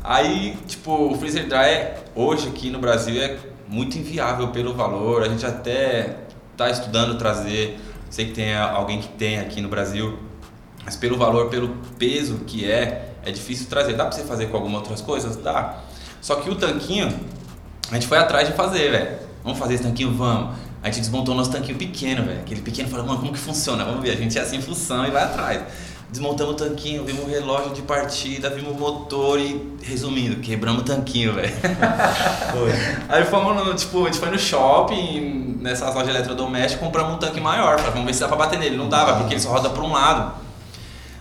[0.03, 3.37] Aí, tipo, o freezer dry hoje aqui no Brasil é
[3.67, 5.23] muito inviável pelo valor.
[5.23, 6.17] A gente até
[6.57, 10.17] tá estudando trazer, sei que tem alguém que tem aqui no Brasil,
[10.83, 13.93] mas pelo valor, pelo peso que é, é difícil trazer.
[13.93, 15.35] Dá pra você fazer com algumas outras coisas?
[15.35, 15.77] Dá.
[16.19, 17.13] Só que o tanquinho,
[17.89, 19.19] a gente foi atrás de fazer, velho.
[19.43, 20.13] Vamos fazer esse tanquinho?
[20.13, 20.55] Vamos.
[20.81, 22.39] A gente desmontou o nosso tanquinho pequeno, velho.
[22.39, 23.85] Aquele pequeno falou, mano, como que funciona?
[23.85, 24.11] Vamos ver.
[24.11, 25.61] A gente é assim, função e vai atrás.
[26.11, 30.83] Desmontamos o tanquinho, vimos o relógio de partida, vimos o motor e, resumindo, quebramos o
[30.83, 31.53] tanquinho, velho.
[33.07, 37.17] Aí fomos no, tipo, a gente foi no shopping, nessas lojas de eletrodomésticos, compramos um
[37.17, 38.75] tanque maior, falei, vamos ver se dá pra bater nele.
[38.75, 40.33] Não dava, porque ele só roda pra um lado.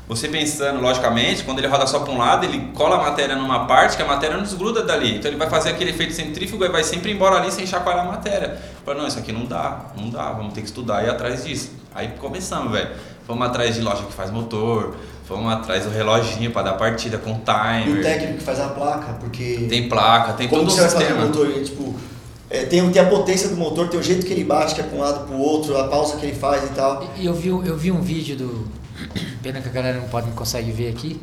[0.08, 3.66] Você pensando, logicamente, quando ele roda só pra um lado, ele cola a matéria numa
[3.66, 5.18] parte que a matéria não desgruda dali.
[5.18, 8.10] Então ele vai fazer aquele efeito centrífugo e vai sempre embora ali sem chacoalhar a
[8.10, 8.46] matéria.
[8.46, 11.10] Eu Falei, não, isso aqui não dá, não dá, vamos ter que estudar e ir
[11.10, 11.70] atrás disso.
[11.94, 12.90] Aí começamos, velho.
[13.30, 17.30] Fomos atrás de loja que faz motor, fomos atrás do reloginho pra dar partida com
[17.30, 18.02] E o timer.
[18.02, 19.66] técnico que faz a placa, porque.
[19.68, 21.24] Tem placa, tem como todo o você vai fazer sistema.
[21.24, 21.62] o motor?
[21.62, 21.94] Tipo,
[22.50, 24.84] é, tem, tem a potência do motor, tem o jeito que ele bate, que é
[24.84, 27.08] pra um lado pro outro, a pausa que ele faz e tal.
[27.16, 28.66] E eu vi, eu vi um vídeo do.
[29.40, 31.20] Pena que a galera não pode não consegue ver aqui.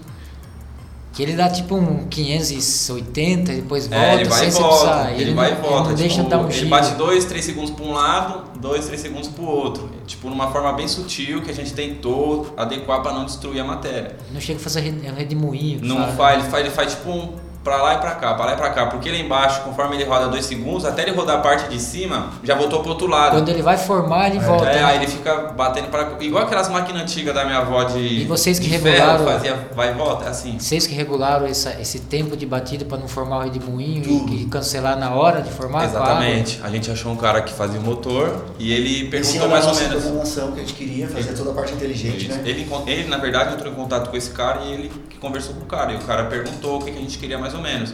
[1.17, 5.11] Que ele dá tipo um 580 e depois volta É, ele vai e volta.
[5.11, 5.89] Ele, não- vai e volta.
[5.89, 8.85] não deixa tipo, de dar um ele bate 2, 3 segundos para um lado, 2,
[8.85, 9.89] 3 segundos para o outro.
[10.05, 14.15] Tipo, numa forma bem sutil que a gente tentou adequar para não destruir a matéria.
[14.31, 15.79] Não chega a fazer re- redemoinho.
[15.83, 17.33] Não faz, ele faz, ele faz tipo um
[17.67, 18.85] pra lá e pra cá, pra lá e pra cá.
[18.85, 22.29] Porque lá embaixo, conforme ele roda 2 segundos, até ele rodar a parte de cima,
[22.43, 23.31] já voltou pro outro lado.
[23.33, 24.67] Quando ele vai formar, ele volta.
[24.69, 24.83] É, né?
[24.85, 28.57] aí ele fica batendo para igual aquelas máquinas antigas da minha avó de E vocês
[28.57, 30.57] que de regularam- ferro, fazia vai e volta, é assim.
[30.59, 34.33] Vocês que regularam essa- esse tempo de batida para não formar o redemoinho Tudo.
[34.33, 36.01] e, e cancelar na hora de formar com a?
[36.01, 36.61] Exatamente.
[36.63, 40.01] A gente achou um cara que fazia o motor e ele perguntou mais ou menos.
[40.03, 42.41] programação que a gente queria, fazer toda a parte inteligente, né?
[42.45, 45.61] Ele, ele, na verdade, entrou em contato com esse cara e ele que conversou com
[45.61, 45.91] o cara.
[45.91, 47.93] E o cara perguntou o que que a gente queria mais ou menos.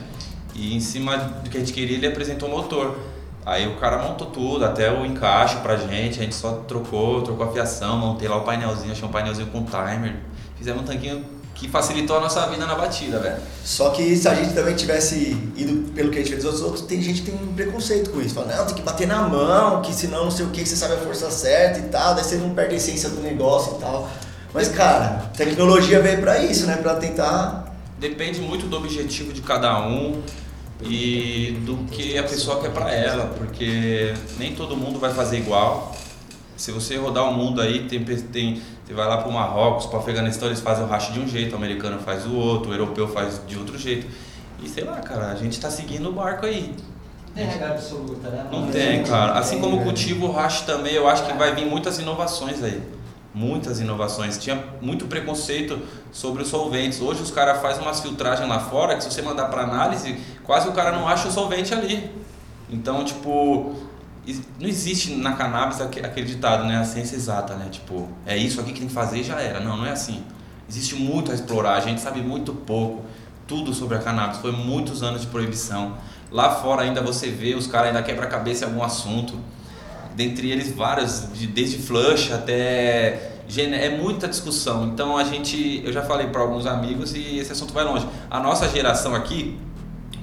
[0.56, 2.98] E em cima do que a gente queria, ele apresentou o motor.
[3.46, 7.46] Aí o cara montou tudo, até o encaixe pra gente, a gente só trocou, trocou
[7.46, 10.16] a fiação, montei lá o painelzinho, achei um painelzinho com timer.
[10.58, 13.38] Fizemos um tanquinho que facilitou a nossa vida na batida, velho.
[13.64, 16.84] Só que se a gente também tivesse ido pelo que a gente fez dos outros,
[16.84, 18.34] tem gente que tem um preconceito com isso.
[18.34, 20.94] Fala, não, tem que bater na mão, que senão não sei o que, você sabe
[20.94, 24.10] a força certa e tal, daí você não perde a essência do negócio e tal.
[24.54, 26.78] Mas, cara, tecnologia veio pra isso, né?
[26.78, 27.73] Pra tentar.
[28.04, 30.22] Depende muito do objetivo de cada um
[30.82, 35.96] e do que a pessoa quer pra ela, porque nem todo mundo vai fazer igual.
[36.58, 40.50] Se você rodar o mundo aí, tem, tem, você vai lá pro Marrocos, pro Afeganistão,
[40.50, 43.40] eles fazem o racha de um jeito, o americano faz o outro, o europeu faz
[43.48, 44.06] de outro jeito.
[44.62, 46.76] E sei lá, cara, a gente tá seguindo o barco aí.
[47.34, 48.46] Tem regra absoluta, né?
[48.52, 49.40] Não tem, cara.
[49.40, 52.84] Assim como o cultivo, o racha também, eu acho que vai vir muitas inovações aí.
[53.34, 54.38] Muitas inovações.
[54.38, 55.80] Tinha muito preconceito
[56.12, 57.02] sobre os solventes.
[57.02, 60.68] Hoje os caras fazem umas filtragens lá fora que se você mandar para análise, quase
[60.68, 62.12] o cara não acha o solvente ali.
[62.70, 63.76] Então, tipo,
[64.60, 66.78] não existe na cannabis aque- aquele ditado, né?
[66.78, 67.68] A ciência exata, né?
[67.72, 69.60] Tipo, é isso aqui que tem que fazer e já era.
[69.60, 70.24] Não, não é assim.
[70.70, 73.04] Existe muito a explorar, a gente sabe muito pouco.
[73.48, 74.38] Tudo sobre a cannabis.
[74.38, 75.96] Foi muitos anos de proibição.
[76.32, 79.38] Lá fora ainda você vê, os caras ainda quebram a cabeça em algum assunto.
[80.16, 84.86] Dentre eles vários, de- desde flush até é muita discussão.
[84.88, 88.08] Então a gente, eu já falei para alguns amigos e esse assunto vai longe.
[88.30, 89.60] A nossa geração aqui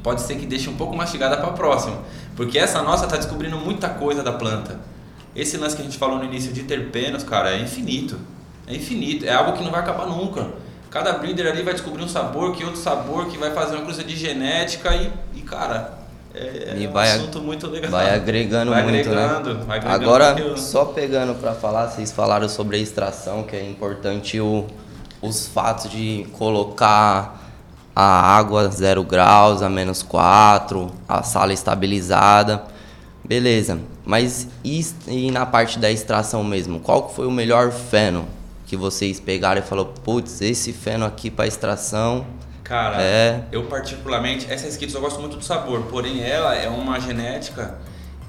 [0.03, 1.98] pode ser que deixe um pouco mastigada para a próxima,
[2.35, 4.81] porque essa nossa tá descobrindo muita coisa da planta.
[5.37, 8.18] Esse lance que a gente falou no início de terpenos, cara, é infinito.
[8.66, 9.24] É infinito.
[9.24, 10.48] É algo que não vai acabar nunca.
[10.90, 14.03] Cada breeder ali vai descobrir um sabor, que outro sabor, que vai fazer uma coisa
[14.03, 15.99] de genética e, e cara,
[16.40, 17.90] é, E é um vai assunto muito legal.
[17.90, 19.64] Vai agregando Vai muito, agregando, né?
[19.66, 20.59] vai agregando Agora, conteúdo.
[20.61, 24.66] só pegando pra falar, vocês falaram sobre a extração, que é importante o,
[25.20, 27.38] os fatos de colocar
[27.94, 32.62] a água zero graus, a menos 4, a sala estabilizada.
[33.24, 36.81] Beleza, mas e, e na parte da extração mesmo?
[36.81, 38.26] Qual foi o melhor feno
[38.66, 42.24] que vocês pegaram e falou, putz, esse feno aqui pra extração
[42.70, 43.42] Cara, É.
[43.50, 47.74] eu particularmente, essa Skittles eu gosto muito do sabor, porém ela é uma genética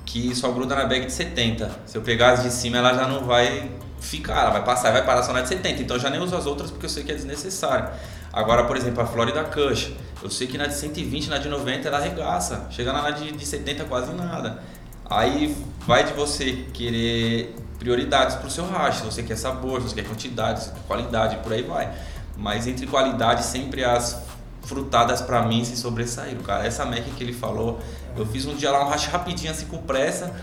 [0.04, 1.70] que só gruda na bag de 70.
[1.86, 5.06] Se eu pegar as de cima, ela já não vai ficar, ela vai passar, vai
[5.06, 5.84] parar só na de 70.
[5.84, 7.88] Então eu já nem uso as outras porque eu sei que é desnecessário.
[8.34, 9.92] Agora, por exemplo, a Florida Kush,
[10.24, 13.46] eu sei que na de 120, na de 90 ela arregaça, chega na de, de
[13.46, 14.64] 70 quase nada.
[15.08, 20.02] Aí vai de você querer prioridades pro seu hash, se você quer sabor, se você
[20.02, 21.92] quer quantidade, se você quer qualidade, por aí vai.
[22.36, 24.31] Mas entre qualidade, sempre as
[24.64, 26.66] frutadas pra mim se sobressaíram, cara.
[26.66, 27.80] Essa Mac que ele falou,
[28.16, 30.34] eu fiz um dia lá um hash rapidinho assim com pressa,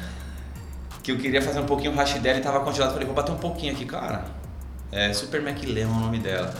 [1.02, 3.33] que eu queria fazer um pouquinho o hash dela e tava congelado, falei, vou bater
[3.33, 4.24] um pouquinho aqui, cara.
[4.90, 6.52] É Super Mac Lemon o nome dela.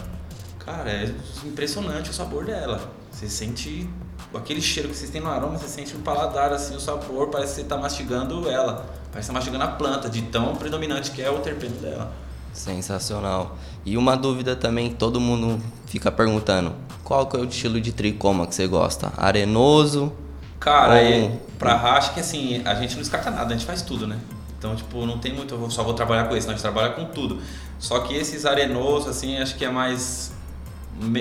[0.59, 2.93] Cara, é impressionante o sabor dela.
[3.11, 3.89] Você sente
[4.35, 7.55] aquele cheiro que vocês têm no aroma, você sente no paladar assim, o sabor, parece
[7.55, 8.87] que você tá mastigando ela.
[9.11, 12.13] Parece que tá mastigando a planta, de tão predominante que é o terpeno dela.
[12.53, 13.57] Sensacional.
[13.85, 16.75] E uma dúvida também que todo mundo fica perguntando:
[17.09, 19.11] qual que é o estilo de tricoma que você gosta?
[19.17, 20.13] Arenoso?
[20.61, 23.81] Cara, Ou- e pra racha que assim, a gente não descarta nada, a gente faz
[23.81, 24.19] tudo, né?
[24.59, 26.91] Então, tipo, não tem muito, eu só vou trabalhar com esse, não, a gente trabalha
[26.91, 27.41] com tudo.
[27.79, 30.33] Só que esses arenosos, assim, acho que é mais.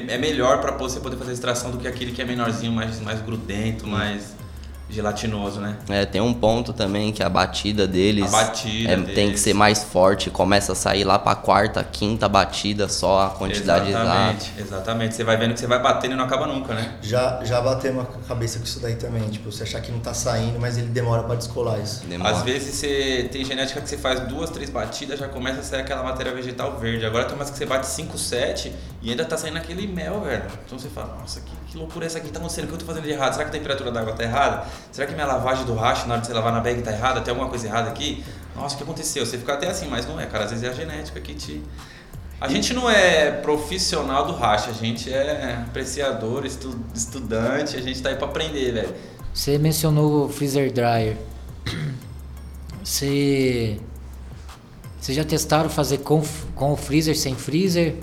[0.10, 3.22] É melhor pra você poder fazer extração do que aquele que é menorzinho, mais, mais
[3.22, 4.36] grudento, mais
[4.90, 5.78] gelatinoso, né?
[5.90, 9.40] É, tem um ponto também que a batida deles, A batida é, tem que deles.
[9.42, 14.06] ser mais forte, começa a sair lá pra quarta, quinta batida só a quantidade exata.
[14.06, 15.16] exatamente, exatamente.
[15.16, 16.96] Você vai vendo que você vai batendo e não acaba nunca, né?
[17.02, 19.28] Já, já batemos a cabeça com isso daí também.
[19.30, 22.06] Tipo, você achar que não tá saindo, mas ele demora pra descolar isso.
[22.06, 22.32] Demora.
[22.36, 25.82] Às vezes você tem genética que você faz duas, três batidas, já começa a sair
[25.82, 27.06] aquela matéria vegetal verde.
[27.06, 30.44] Agora tem umas que você bate 5, 7 e ainda tá saindo aquele mel, velho.
[30.66, 32.30] Então você fala, nossa, que loucura é essa aqui?
[32.30, 32.66] Tá acontecendo?
[32.66, 33.34] O que eu tô fazendo de errado?
[33.34, 34.66] Será que a temperatura da água tá errada?
[34.92, 37.22] Será que minha lavagem do racho na hora de você lavar na bag tá errada?
[37.22, 38.24] Tem alguma coisa errada aqui?
[38.56, 39.26] Nossa, o que aconteceu?
[39.26, 40.44] Você fica até assim, mas não é, cara.
[40.46, 41.64] Às vezes é a genética que te.
[42.40, 48.02] A gente não é profissional do racha, a gente é apreciador, estu- estudante, a gente
[48.02, 48.94] tá aí pra aprender, velho.
[49.34, 51.18] Você mencionou o freezer dryer.
[52.84, 53.78] Você.
[55.00, 56.22] Vocês já testaram fazer com,
[56.56, 57.96] com o freezer, sem freezer?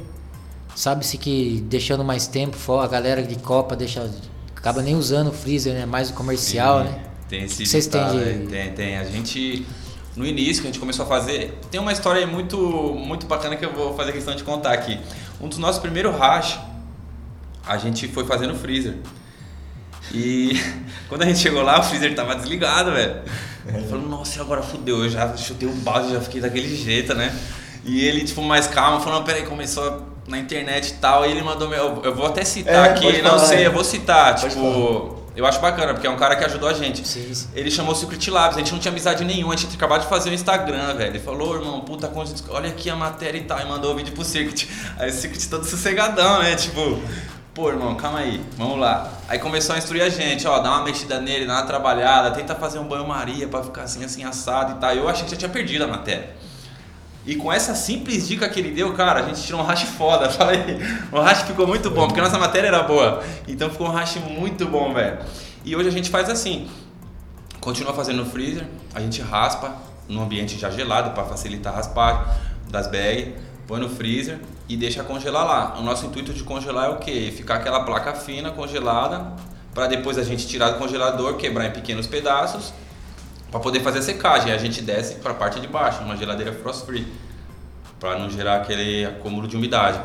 [0.74, 4.10] Sabe-se que deixando mais tempo fora, a galera de Copa deixa.
[4.56, 5.86] Acaba nem usando o freezer, né?
[5.86, 7.02] Mais o comercial, Tem- né?
[7.28, 8.96] Tem esse Vocês têm de- é, Tem, tem.
[8.98, 9.66] A gente,
[10.16, 13.56] no início que a gente começou a fazer, tem uma história aí muito, muito bacana
[13.56, 14.98] que eu vou fazer questão de contar aqui.
[15.40, 16.58] Um dos nossos primeiros hash,
[17.66, 18.96] a gente foi fazer no freezer.
[20.12, 20.52] E
[21.08, 23.22] quando a gente chegou lá, o freezer tava desligado, velho.
[23.66, 25.04] Ele falou, nossa, e agora fudeu.
[25.04, 27.34] Eu já chutei o balde, já fiquei daquele jeito, né?
[27.84, 31.26] E ele, tipo, mais calmo, falou, não, peraí, começou na internet e tal.
[31.26, 33.66] E ele mandou, meu, eu vou até citar É, aqui, não falar, sei, é.
[33.66, 36.72] eu vou citar, Pode tipo, eu acho bacana, porque é um cara que ajudou a
[36.72, 37.06] gente.
[37.06, 37.48] Sim, sim.
[37.54, 40.02] Ele chamou o Secret Labs, a gente não tinha amizade nenhuma, a gente tinha acabado
[40.02, 41.10] de fazer o Instagram, velho.
[41.10, 44.12] Ele falou, irmão, puta, coisa, olha aqui a matéria e tal, e mandou o vídeo
[44.12, 44.68] pro Secret.
[44.98, 46.54] Aí o Secret todo sossegadão, né?
[46.54, 47.00] Tipo,
[47.52, 49.10] pô, irmão, calma aí, vamos lá.
[49.28, 52.54] Aí começou a instruir a gente, ó, dá uma mexida nele, dá uma trabalhada, tenta
[52.54, 54.92] fazer um banho-maria pra ficar assim, assim, assado e tal.
[54.92, 56.30] Eu achei que já tinha perdido a matéria.
[57.26, 60.28] E com essa simples dica que ele deu, cara, a gente tirou um hash foda.
[60.30, 60.78] Falei,
[61.10, 63.22] o hash ficou muito bom, porque a nossa matéria era boa.
[63.48, 65.18] Então ficou um hash muito bom, velho.
[65.64, 66.68] E hoje a gente faz assim:
[67.60, 69.74] continua fazendo no freezer, a gente raspa
[70.06, 72.22] num ambiente já gelado para facilitar a raspagem
[72.68, 73.32] das bags,
[73.66, 75.78] põe no freezer e deixa congelar lá.
[75.78, 77.32] O nosso intuito de congelar é o quê?
[77.34, 79.32] Ficar aquela placa fina congelada
[79.72, 82.72] para depois a gente tirar do congelador, quebrar em pequenos pedaços
[83.54, 84.50] para poder fazer a secagem.
[84.50, 87.06] A gente desce para a parte de baixo, uma geladeira frost free,
[88.00, 90.00] para não gerar aquele acúmulo de umidade.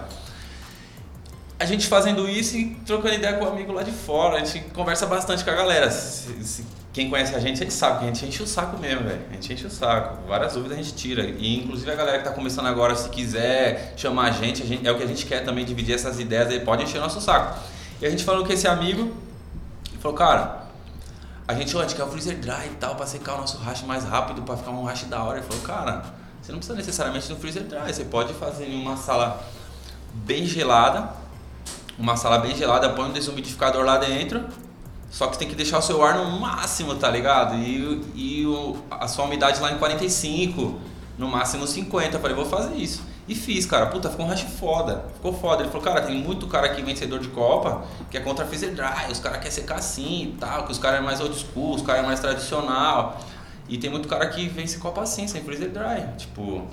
[1.59, 4.59] A gente fazendo isso e trocando ideia com o amigo lá de fora, a gente
[4.69, 5.89] conversa bastante com a galera.
[5.89, 8.77] Se- se- quem conhece a gente, a gente sabe que a gente enche o saco
[8.77, 9.21] mesmo, velho.
[9.31, 10.27] A gente enche o saco.
[10.27, 11.23] Várias dúvidas a gente tira.
[11.23, 14.87] E inclusive a galera que tá começando agora, se quiser chamar a gente, a gente
[14.87, 17.19] é o que a gente quer também, dividir essas ideias aí, pode encher o nosso
[17.19, 17.59] saco.
[17.99, 19.11] E a gente falou com esse amigo,
[19.99, 20.68] falou, cara,
[21.49, 23.57] a gente, ó, a gente quer o freezer dry e tal, pra secar o nosso
[23.57, 25.39] hash mais rápido, pra ficar um hash da hora.
[25.39, 26.03] Ele falou, cara,
[26.41, 29.41] você não precisa necessariamente do freezer dry, você pode fazer em uma sala
[30.13, 31.09] bem gelada,
[31.97, 34.45] uma sala bem gelada, põe um desumidificador lá dentro
[35.11, 37.55] Só que tem que deixar o seu ar no máximo, tá ligado?
[37.55, 40.79] E, e o- a sua umidade lá em 45,
[41.17, 42.17] no máximo 50.
[42.17, 43.01] Eu falei, vou fazer isso.
[43.29, 43.85] E fiz, cara.
[43.85, 45.05] Puta, ficou um hash foda.
[45.13, 45.61] Ficou foda.
[45.61, 49.11] Ele falou, cara, tem muito cara aqui vencedor de Copa que é contra freezer dry.
[49.11, 51.83] Os caras querem secar assim e tal, que os caras é mais old school, os
[51.83, 53.19] caras é mais tradicional.
[53.69, 56.05] E tem muito cara que vence Copa assim, sem freezer dry.
[56.17, 56.63] Tipo,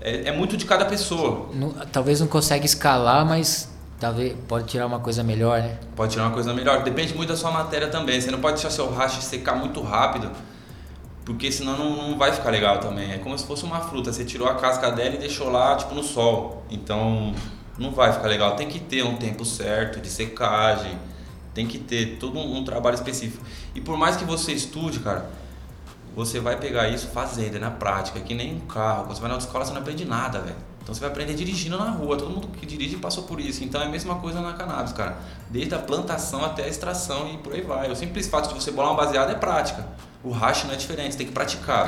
[0.00, 1.48] é, é muito de cada pessoa.
[1.54, 3.70] Não- talvez não consegue escalar, mas
[4.00, 5.78] talvez pode tirar uma coisa melhor, né?
[5.94, 6.82] Pode tirar uma coisa melhor.
[6.82, 8.20] Depende muito da sua matéria também.
[8.20, 10.28] Você não pode deixar seu hash secar muito rápido,
[11.24, 13.12] porque senão não, não vai ficar legal também.
[13.12, 14.12] É como se fosse uma fruta.
[14.12, 16.64] Você tirou a casca dela e deixou lá, tipo, no sol.
[16.70, 17.34] Então,
[17.78, 18.56] não vai ficar legal.
[18.56, 20.98] Tem que ter um tempo certo de secagem.
[21.54, 23.44] Tem que ter todo um, um trabalho específico.
[23.74, 25.30] E por mais que você estude, cara,
[26.14, 29.04] você vai pegar isso fazendo, é na prática, é que nem um carro.
[29.04, 30.71] Quando você vai na autoescola, você não aprende nada, velho.
[30.82, 32.16] Então você vai aprender dirigindo na rua.
[32.16, 33.62] Todo mundo que dirige passou por isso.
[33.62, 35.16] Então é a mesma coisa na cannabis, cara.
[35.48, 37.90] Desde a plantação até a extração e por aí vai.
[37.90, 39.86] O simples fato de você bolar um baseado é prática.
[40.24, 41.86] O hash não é diferente, você tem que praticar.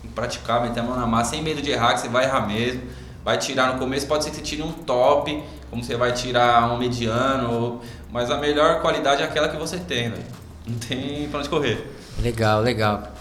[0.00, 2.24] Tem que praticar, meter a mão na massa sem medo de errar, que você vai
[2.24, 2.82] errar mesmo.
[3.24, 6.72] Vai tirar no começo, pode ser que você tire um top, como você vai tirar
[6.72, 7.80] um mediano,
[8.12, 10.24] mas a melhor qualidade é aquela que você tem, velho.
[10.64, 11.92] Não tem pra onde correr.
[12.20, 13.12] Legal, legal.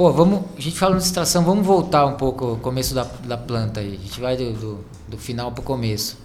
[0.00, 0.44] Pô, vamos.
[0.56, 3.98] A gente falando de extração, vamos voltar um pouco ao começo da, da planta aí.
[4.00, 6.16] A gente vai do, do, do final pro começo.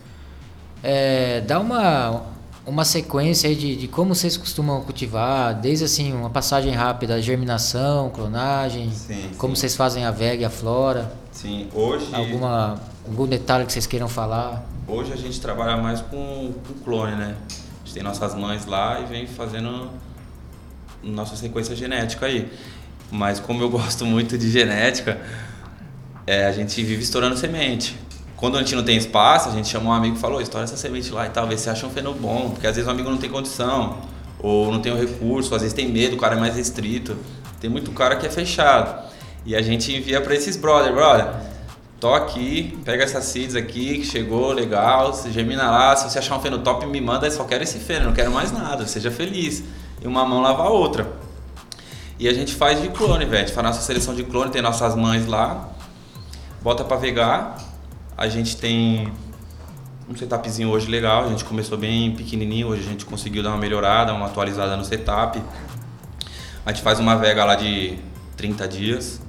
[0.81, 2.21] É, dá uma,
[2.65, 8.09] uma sequência aí de, de como vocês costumam cultivar, desde assim, uma passagem rápida, germinação,
[8.11, 9.59] clonagem, Sim, como sim.
[9.59, 12.15] vocês fazem a vega e a flora, Sim, hoje.
[12.15, 14.65] alguma, algum detalhe que vocês queiram falar.
[14.87, 17.35] Hoje a gente trabalha mais com, com clone, né?
[17.49, 19.89] A gente tem nossas mães lá e vem fazendo
[21.03, 22.49] nossa sequência genética aí.
[23.15, 25.19] Mas como eu gosto muito de genética,
[26.27, 27.97] é, a gente vive estourando semente.
[28.35, 30.75] Quando a gente não tem espaço, a gente chama um amigo e falou, estoura essa
[30.75, 32.49] semente lá e tal, vê se acha um feno bom.
[32.49, 33.97] Porque às vezes o amigo não tem condição,
[34.39, 37.15] ou não tem o recurso, às vezes tem medo, o cara é mais restrito.
[37.61, 39.09] Tem muito cara que é fechado.
[39.45, 41.27] E a gente envia para esses brother, brother,
[41.99, 46.35] tô aqui, pega essas seeds aqui, que chegou, legal, você germina lá, se você achar
[46.35, 49.63] um feno top, me manda, só quero esse feno, não quero mais nada, seja feliz.
[50.01, 51.24] E uma mão lava a outra.
[52.17, 53.43] E a gente faz de clone, velho.
[53.43, 55.69] A gente faz nossa seleção de clone, tem nossas mães lá,
[56.61, 57.57] bota pra vegar.
[58.17, 59.11] A gente tem
[60.09, 63.57] um setupzinho hoje legal, a gente começou bem pequenininho, hoje a gente conseguiu dar uma
[63.57, 65.41] melhorada, uma atualizada no setup.
[66.65, 67.97] A gente faz uma vega lá de
[68.37, 69.19] 30 dias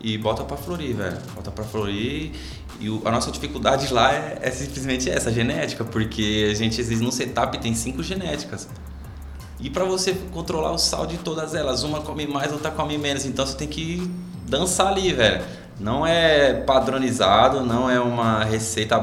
[0.00, 1.18] e bota pra florir, velho.
[1.34, 2.32] Bota pra florir.
[2.80, 7.00] E o- a nossa dificuldade lá é, é simplesmente essa, genética, porque a gente, vezes,
[7.00, 8.68] no setup tem cinco genéticas.
[9.62, 13.24] E pra você controlar o sal de todas elas, uma come mais, outra come menos,
[13.26, 14.10] então você tem que
[14.48, 15.42] dançar ali, velho.
[15.78, 18.96] Não é padronizado, não é uma receita.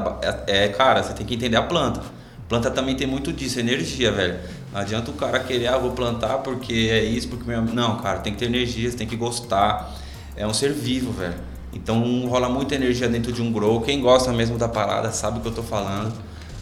[0.46, 2.00] É, é, cara, você tem que entender a planta.
[2.48, 4.38] Planta também tem muito disso, energia, velho.
[4.72, 7.62] Não adianta o cara querer, ah, vou plantar porque é isso, porque meu.
[7.62, 9.92] Não, cara, tem que ter energia, você tem que gostar.
[10.36, 11.34] É um ser vivo, velho.
[11.72, 13.80] Então rola muita energia dentro de um grow.
[13.80, 16.12] Quem gosta mesmo da parada sabe o que eu tô falando.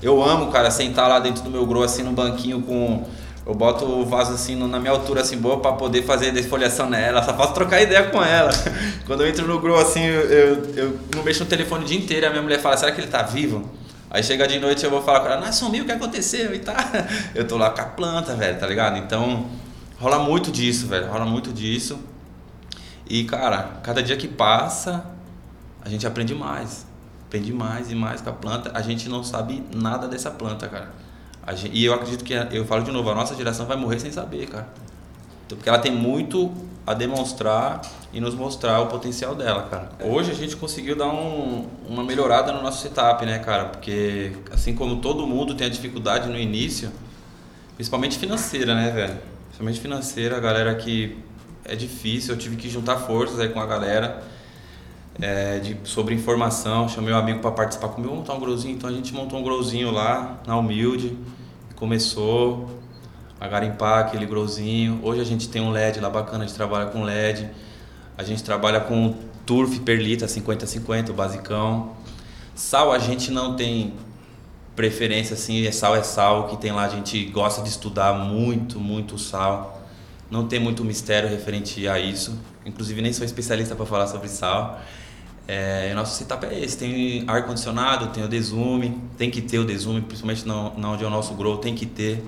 [0.03, 3.05] Eu amo, cara, sentar lá dentro do meu grow, assim, no banquinho com.
[3.47, 7.23] Eu boto o vaso assim na minha altura assim boa pra poder fazer desfoliação nela,
[7.23, 8.51] só posso trocar ideia com ela.
[9.07, 11.97] Quando eu entro no grow assim, eu, eu, eu não mexo no telefone o dia
[11.97, 13.71] inteiro, a minha mulher fala, será que ele tá vivo?
[14.11, 16.59] Aí chega de noite eu vou falar com ela, não, sumiu, o que aconteceu e
[16.59, 16.75] tá.
[17.35, 18.99] Eu tô lá com a planta, velho, tá ligado?
[18.99, 19.47] Então,
[20.01, 21.99] rola muito disso, velho, rola muito disso.
[23.09, 25.05] E, cara, cada dia que passa,
[25.85, 26.85] a gente aprende mais.
[27.27, 28.73] Aprende mais e mais com a planta.
[28.75, 31.06] A gente não sabe nada dessa planta, cara.
[31.47, 34.01] A gen- e eu acredito que, eu falo de novo, a nossa geração vai morrer
[34.01, 34.67] sem saber, cara.
[35.47, 36.53] Então, Porque ela tem muito
[36.87, 37.81] a demonstrar
[38.13, 39.91] e nos mostrar o potencial dela, cara.
[40.01, 43.67] Hoje a gente conseguiu dar um- uma melhorada no nosso setup, né, cara?
[43.67, 46.91] Porque assim como todo mundo tem a dificuldade no início,
[47.77, 49.17] principalmente financeira, né, velho?
[49.47, 51.17] Principalmente financeira, a galera que
[51.65, 54.23] é difícil, eu tive que juntar forças aí com a galera
[55.21, 58.93] é, de, sobre informação, chamei um amigo para participar comigo, montar um growzinho, então a
[58.93, 61.17] gente montou um growzinho lá, na Humilde,
[61.75, 62.69] começou
[63.41, 65.01] a garimpar aquele growzinho.
[65.03, 67.49] Hoje a gente tem um LED lá bacana, a gente trabalha com LED,
[68.17, 71.93] a gente trabalha com Turf Perlita 50-50, o basicão.
[72.55, 73.95] Sal a gente não tem
[74.75, 78.13] preferência assim, é sal é sal, o que tem lá a gente gosta de estudar
[78.15, 79.83] muito, muito sal.
[80.31, 82.39] Não tem muito mistério referente a isso.
[82.65, 84.81] Inclusive nem sou especialista para falar sobre sal.
[85.49, 89.65] É, nosso setup é esse, tem ar condicionado, tem o desume, tem que ter o
[89.65, 92.25] desume, principalmente na, na onde é o nosso grow, tem que ter.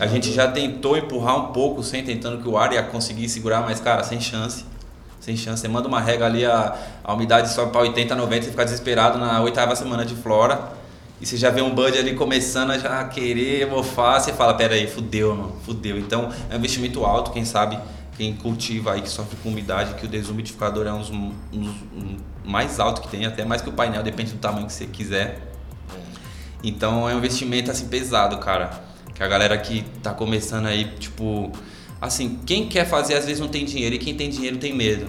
[0.00, 3.60] A gente já tentou empurrar um pouco sem tentando que o ar ia conseguir segurar,
[3.62, 4.64] mas cara, sem chance.
[5.20, 5.60] Sem chance.
[5.60, 9.18] Você manda uma rega ali, a, a umidade sobe para 80, 90, você fica desesperado
[9.18, 10.72] na oitava semana de flora.
[11.20, 14.74] e você já vê um bud ali começando a já querer mofar, você fala, pera
[14.74, 15.96] aí, fudeu, mano, fudeu.
[15.96, 17.78] Então é um investimento alto, quem sabe,
[18.18, 22.16] quem cultiva aí, que sofre com umidade, que o desumidificador é um dos, um um
[22.44, 25.52] mais alto que tem, até mais que o painel, depende do tamanho que você quiser.
[26.64, 28.70] Então é um investimento assim pesado, cara.
[29.14, 31.52] Que a galera que tá começando aí, tipo,
[32.00, 35.06] assim, quem quer fazer às vezes não tem dinheiro e quem tem dinheiro tem medo.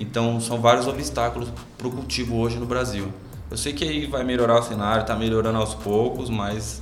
[0.00, 3.12] Então são vários obstáculos pro cultivo hoje no Brasil.
[3.50, 6.80] Eu sei que aí vai melhorar o cenário, tá melhorando aos poucos, mas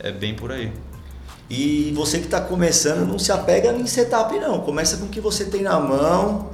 [0.00, 0.72] é bem por aí.
[1.54, 4.60] E você que está começando, não se apega em setup não.
[4.60, 6.48] Começa com o que você tem na mão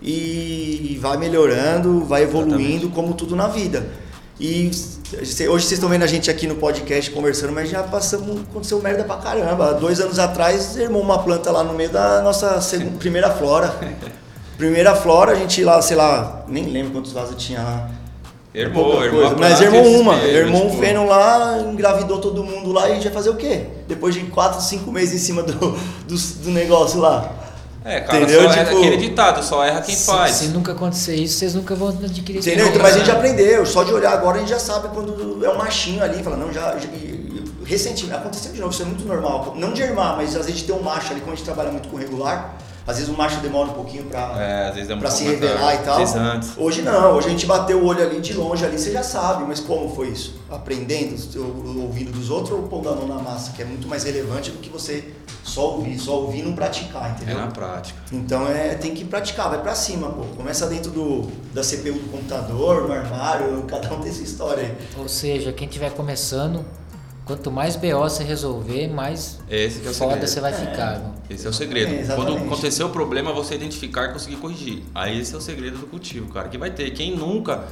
[0.00, 2.94] e vai melhorando, vai evoluindo, Exatamente.
[2.94, 3.86] como tudo na vida.
[4.40, 8.80] E hoje vocês estão vendo a gente aqui no podcast conversando, mas já passamos, aconteceu
[8.80, 9.74] merda pra caramba.
[9.74, 13.78] Dois anos atrás, irmou uma planta lá no meio da nossa segunda, primeira flora.
[14.56, 17.90] Primeira flora, a gente lá, sei lá, nem lembro quantos vasos tinha lá.
[18.60, 19.36] Irmão, irmão, coisa.
[19.36, 23.04] Mas irmão uma, irmão um tipo, feno lá, engravidou todo mundo lá e a gente
[23.04, 23.66] vai fazer o quê?
[23.86, 25.52] Depois de 4, 5 meses em cima do,
[26.06, 27.30] do, do negócio lá.
[27.84, 28.42] É, cara, Entendeu?
[28.42, 30.34] só erra Tipo- aquele ditado, só erra quem se, faz.
[30.34, 32.66] se nunca acontecer isso, vocês nunca vão adquirir Entendeu?
[32.68, 33.14] Então, mas a gente né?
[33.14, 36.36] aprendeu, só de olhar agora a gente já sabe quando é um machinho ali, fala,
[36.36, 36.76] não, já.
[36.78, 36.88] já-
[37.64, 39.54] recentemente, aconteceu de novo, isso é muito normal.
[39.56, 41.88] Não de irmar, mas às vezes ter um macho ali, como a gente trabalha muito
[41.88, 42.56] com regular,
[42.88, 44.34] às vezes o macho demora um pouquinho pra.
[44.42, 45.92] É, às vezes é um Pra se revelar e tal.
[45.92, 46.50] às vezes antes.
[46.56, 49.44] Hoje não, hoje a gente bateu o olho ali de longe ali, você já sabe,
[49.46, 50.34] mas como foi isso?
[50.50, 54.02] Aprendendo, ou- ouvindo dos outros ou pondo a mão na massa, que é muito mais
[54.04, 55.12] relevante do que você
[55.44, 57.38] só ouvir, só ouvir e não praticar, É entendeu?
[57.38, 57.98] na prática.
[58.12, 60.22] Então é, tem que praticar, vai pra cima, pô.
[60.36, 64.74] Começa dentro do, da CPU do computador, no armário, cada um tem sua história aí.
[64.98, 66.64] Ou seja, quem estiver começando,
[67.28, 70.28] quanto mais BO você resolver, mais Esse que é o foda segredo.
[70.28, 70.94] você vai ficar.
[70.94, 71.12] viu?
[71.28, 71.94] Esse é o segredo.
[71.94, 74.82] É, Quando acontecer o problema, você identificar e conseguir corrigir.
[74.94, 76.48] Aí esse é o segredo do cultivo, cara.
[76.48, 76.90] Que vai ter.
[76.92, 77.64] Quem nunca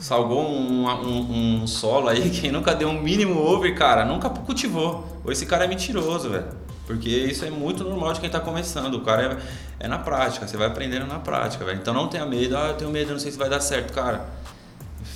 [0.00, 5.06] salgou um, um, um solo aí, quem nunca deu um mínimo over, cara, nunca cultivou.
[5.22, 6.46] Ou esse cara é mentiroso, velho.
[6.86, 8.94] Porque isso é muito normal de quem tá começando.
[8.94, 9.38] O cara
[9.80, 11.78] é, é na prática, você vai aprendendo na prática, velho.
[11.78, 13.92] Então não tenha medo, ah, eu tenho medo, eu não sei se vai dar certo,
[13.92, 14.26] cara.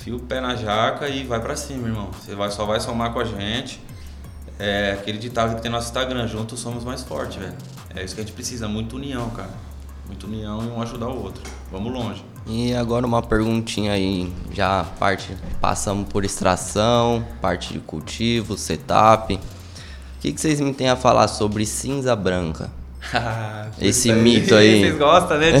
[0.09, 2.09] Enfia o pé na jaca e vai pra cima, irmão.
[2.19, 3.79] Você vai, só vai somar com a gente.
[4.57, 7.53] É aquele ditado que tem no nosso Instagram, juntos somos mais fortes, velho.
[7.95, 9.51] É isso que a gente precisa, muita união, cara.
[10.07, 11.43] Muita união e um ajudar o outro.
[11.71, 12.25] Vamos longe.
[12.47, 19.35] E agora uma perguntinha aí, já parte, passamos por extração, parte de cultivo, setup.
[19.35, 19.39] O
[20.21, 22.71] que, que vocês me têm a falar sobre cinza branca?
[23.81, 24.81] Esse mito aí.
[24.81, 25.51] Vocês gostam, né,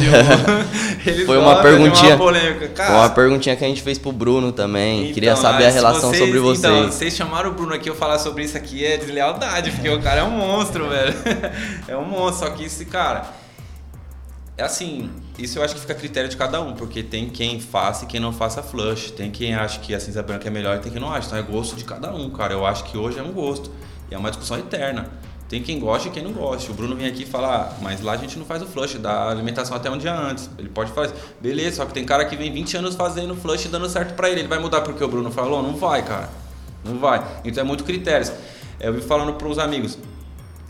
[1.25, 2.17] Foi uma perguntinha.
[2.17, 2.67] polêmica.
[2.69, 5.01] Cara, Foi uma perguntinha que a gente fez pro Bruno também.
[5.03, 6.59] então, Queria saber a relação vocês- sobre vocês.
[6.59, 10.01] Então, vocês chamaram o Bruno aqui eu falar sobre isso aqui é deslealdade, porque o
[10.01, 11.13] cara é um monstro, velho.
[11.87, 13.25] É um monstro, só que esse cara.
[14.57, 17.61] É assim, isso eu acho que fica a critério de cada um, porque tem quem
[17.61, 19.11] faça e quem não faça flush.
[19.11, 21.27] Tem quem acha que a cinza branca é melhor e tem quem não acha.
[21.27, 22.53] Então é gosto de cada um, cara.
[22.53, 23.71] Eu acho que hoje é um gosto.
[24.11, 25.07] E é uma discussão eterna.
[25.49, 26.71] Tem quem gosta e quem não gosta.
[26.71, 29.29] O Bruno vem aqui falar, ah, mas lá a gente não faz o flush, dá
[29.29, 30.47] alimentação até um dia antes.
[30.59, 31.15] Ele pode fazer.
[31.41, 34.29] Beleza, só que tem cara que vem 20 anos fazendo flush e dando certo pra
[34.29, 34.41] ele.
[34.41, 35.63] Ele vai mudar porque o Bruno falou?
[35.63, 36.29] Não vai, cara.
[36.85, 37.25] Não vai.
[37.43, 38.31] Então é muito critérios.
[38.79, 39.97] Eu vi falando para uns amigos,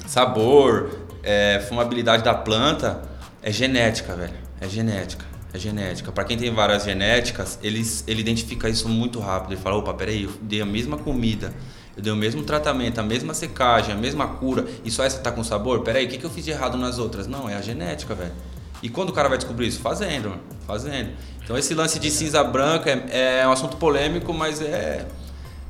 [0.08, 3.02] sabor, é, fumabilidade da planta
[3.44, 4.34] é genética, velho.
[4.62, 5.26] É genética.
[5.54, 6.12] É genética.
[6.12, 9.54] Para quem tem várias genéticas, eles, ele identifica isso muito rápido.
[9.54, 11.54] Ele fala, opa, peraí, eu dei a mesma comida,
[12.00, 15.32] eu dei o mesmo tratamento, a mesma secagem, a mesma cura, e só essa tá
[15.32, 15.82] com sabor?
[15.82, 17.28] Peraí, o que, que eu fiz de errado nas outras?
[17.28, 18.32] Não, é a genética, velho.
[18.82, 19.82] E quando o cara vai descobrir isso?
[19.82, 20.42] Fazendo, mano.
[20.66, 21.10] Fazendo.
[21.44, 25.06] Então esse lance de cinza branca é, é um assunto polêmico, mas é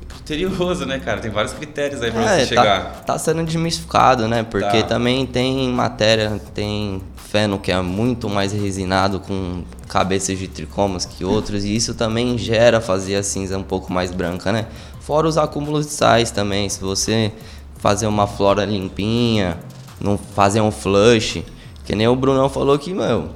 [0.08, 1.20] criterioso, né, cara?
[1.20, 2.92] Tem vários critérios aí pra É, você chegar.
[2.96, 4.42] Tá, tá sendo desmistificado, né?
[4.44, 4.88] Porque Tá.
[4.88, 11.24] também tem matéria, tem feno que é muito mais resinado com cabeças de tricomas que
[11.24, 14.66] outros, e isso também gera fazer a cinza um pouco mais branca, né?
[15.00, 17.32] Fora os acúmulos de sais também, se você
[17.76, 19.58] fazer uma flora limpinha,
[20.00, 21.42] não fazer um flush,
[21.84, 23.30] que nem o Brunão falou que, meu,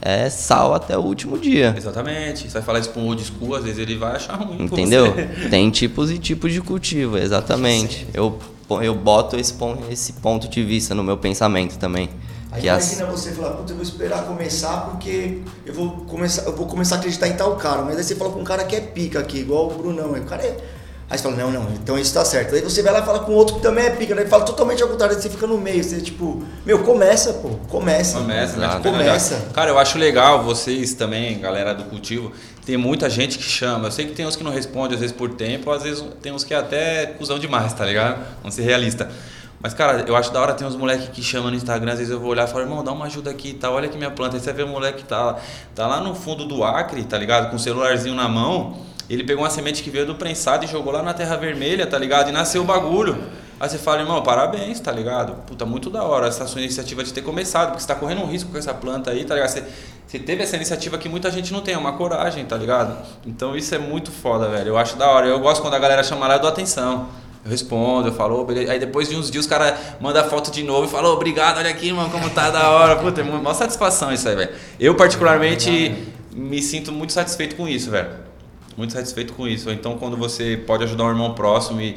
[0.00, 1.74] é sal até o último dia.
[1.76, 2.42] Exatamente.
[2.42, 4.68] Você vai falar isso pra um old school, às vezes ele vai achar ruim.
[4.68, 5.14] com Entendeu?
[5.48, 8.06] Tem tipos e tipos de cultivo, exatamente.
[8.12, 8.38] Eu,
[8.82, 9.54] eu boto esse,
[9.88, 12.10] esse ponto de vista no meu pensamento também.
[12.52, 16.42] Aí Que as- imagina você falar, puta, eu vou esperar começar porque eu vou começar,
[16.42, 17.82] eu vou começar a acreditar em tal cara.
[17.82, 20.14] Mas aí você fala com um cara que é pica aqui, igual o Brunão.
[20.14, 20.56] Aí o cara é.
[21.10, 22.54] Aí você fala, não, não, então isso tá certo.
[22.54, 24.24] Aí você vai lá e fala com outro que também é pica, né?
[24.24, 28.16] Fala totalmente ao contrário, aí você fica no meio, você tipo, meu, começa, pô, começa.
[28.18, 28.66] Começa, né?
[28.66, 28.82] Exato.
[28.88, 29.36] Começa.
[29.52, 32.32] Cara, eu acho legal vocês também, galera do cultivo.
[32.64, 33.88] Tem muita gente que chama.
[33.88, 36.32] Eu sei que tem uns que não respondem, às vezes por tempo, às vezes tem
[36.32, 38.24] uns que é até cuzão demais, tá ligado?
[38.40, 39.10] Vamos ser realista.
[39.62, 42.12] Mas, cara, eu acho da hora tem uns moleques que chamam no Instagram, às vezes
[42.12, 44.10] eu vou olhar e falo, irmão, dá uma ajuda aqui e tal, olha aqui minha
[44.10, 44.36] planta.
[44.36, 45.36] Aí você vê o moleque que tá,
[45.72, 47.48] tá lá no fundo do Acre, tá ligado?
[47.48, 48.76] Com o celularzinho na mão.
[49.08, 51.96] Ele pegou uma semente que veio do prensado e jogou lá na terra vermelha, tá
[51.96, 52.28] ligado?
[52.28, 53.16] E nasceu o bagulho.
[53.60, 55.34] Aí você fala, irmão, parabéns, tá ligado?
[55.46, 58.26] Puta, muito da hora essa sua iniciativa de ter começado, porque você tá correndo um
[58.26, 59.50] risco com essa planta aí, tá ligado?
[59.50, 59.64] Você,
[60.08, 62.96] você teve essa iniciativa que muita gente não tem, é uma coragem, tá ligado?
[63.24, 64.70] Então isso é muito foda, velho.
[64.70, 65.28] Eu acho da hora.
[65.28, 67.08] Eu gosto quando a galera chama lá, eu dou atenção.
[67.44, 68.70] Eu respondo, eu falo, "Ô, beleza.
[68.72, 71.58] Aí depois de uns dias os caras mandam foto de novo e falam, "Ô, obrigado,
[71.58, 72.96] olha aqui, mano, como tá da hora.
[72.96, 74.50] Puta, é uma satisfação isso aí, velho.
[74.78, 75.94] Eu, particularmente,
[76.32, 78.10] me sinto muito satisfeito com isso, velho.
[78.76, 79.70] Muito satisfeito com isso.
[79.70, 81.96] Então, quando você pode ajudar um irmão próximo e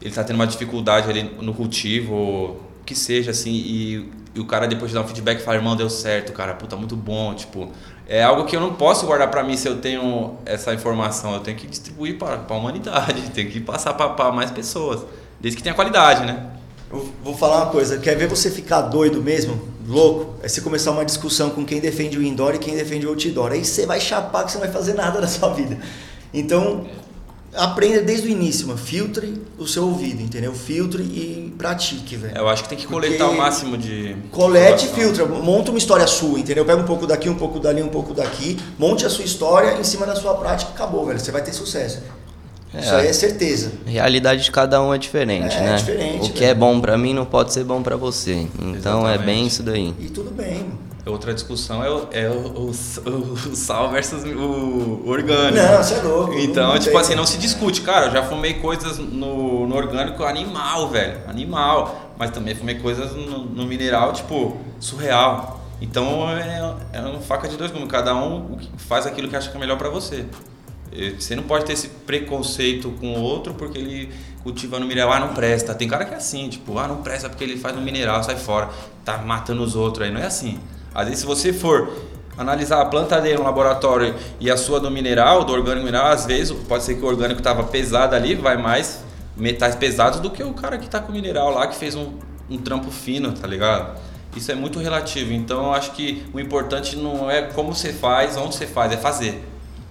[0.00, 4.08] ele tá tendo uma dificuldade ali no cultivo, ou que seja, assim, e,
[4.38, 6.94] e o cara depois de dar um feedback fala, irmão, deu certo, cara, puta, muito
[6.94, 7.72] bom, tipo,
[8.06, 11.40] é algo que eu não posso guardar pra mim se eu tenho essa informação, eu
[11.40, 15.04] tenho que distribuir para a humanidade, tenho que passar para mais pessoas,
[15.40, 16.52] desde que tenha qualidade, né?
[16.90, 20.36] Eu vou falar uma coisa, quer ver você ficar doido mesmo, louco?
[20.40, 23.52] É você começar uma discussão com quem defende o indoor e quem defende o outdoor.
[23.52, 25.78] Aí você vai chapar que você não vai fazer nada na sua vida.
[26.32, 26.86] Então,
[27.54, 28.78] aprenda desde o início, mano.
[28.78, 30.52] Filtre o seu ouvido, entendeu?
[30.54, 32.36] Filtre e pratique, velho.
[32.36, 34.16] Eu acho que tem que coletar Porque o máximo de.
[34.30, 36.64] Colete e filtra, monta uma história sua, entendeu?
[36.64, 39.84] Pega um pouco daqui, um pouco dali, um pouco daqui, monte a sua história em
[39.84, 41.18] cima da sua prática, acabou, velho.
[41.18, 42.02] Você vai ter sucesso.
[42.74, 42.80] É.
[42.80, 43.72] Isso aí é certeza.
[43.86, 45.76] A realidade de cada um é diferente, É, né?
[45.76, 46.50] diferente, o que velho.
[46.50, 48.46] é bom pra mim não pode ser bom pra você.
[48.60, 49.24] Então é Exatamente.
[49.24, 49.94] bem isso daí.
[49.98, 50.66] E tudo bem.
[51.08, 55.56] Outra discussão é o, é o, o, o sal versus o orgânico.
[55.56, 56.34] Não, você é louco.
[56.34, 57.00] Então, tipo tem.
[57.00, 57.80] assim, não se discute.
[57.80, 61.20] Cara, eu já fumei coisas no, no orgânico animal, velho.
[61.26, 62.14] Animal.
[62.18, 65.60] Mas também fumei coisas no, no mineral, tipo, surreal.
[65.80, 67.88] Então é, é uma faca de dois gumes.
[67.88, 70.26] Cada um faz aquilo que acha que é melhor pra você.
[71.18, 75.20] Você não pode ter esse preconceito com o outro porque ele cultiva no mineral, ah,
[75.20, 75.74] não presta.
[75.74, 78.36] Tem cara que é assim, tipo, ah, não presta porque ele faz no mineral, sai
[78.36, 78.70] fora,
[79.04, 80.12] tá matando os outros aí.
[80.12, 80.58] Não é assim.
[80.94, 81.90] Às vezes, se você for
[82.36, 86.24] analisar a planta dele no laboratório e a sua do mineral, do orgânico mineral, às
[86.24, 89.04] vezes pode ser que o orgânico tava pesado ali, vai mais
[89.36, 92.12] metais pesados do que o cara que tá com mineral lá, que fez um,
[92.48, 93.98] um trampo fino, tá ligado?
[94.36, 95.32] Isso é muito relativo.
[95.32, 98.96] Então, eu acho que o importante não é como você faz, onde você faz, é
[98.96, 99.44] fazer.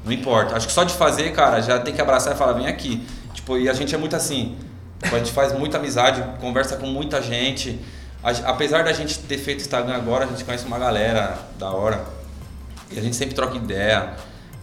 [0.06, 0.56] Não importa.
[0.56, 3.06] Acho que só de fazer, cara, já tem que abraçar e falar, vem aqui.
[3.34, 4.56] Tipo, e a gente é muito assim.
[5.02, 7.80] A gente faz muita amizade, conversa com muita gente.
[8.24, 12.04] A- Apesar da gente ter feito Instagram agora, a gente conhece uma galera da hora.
[12.92, 14.14] E a gente sempre troca ideia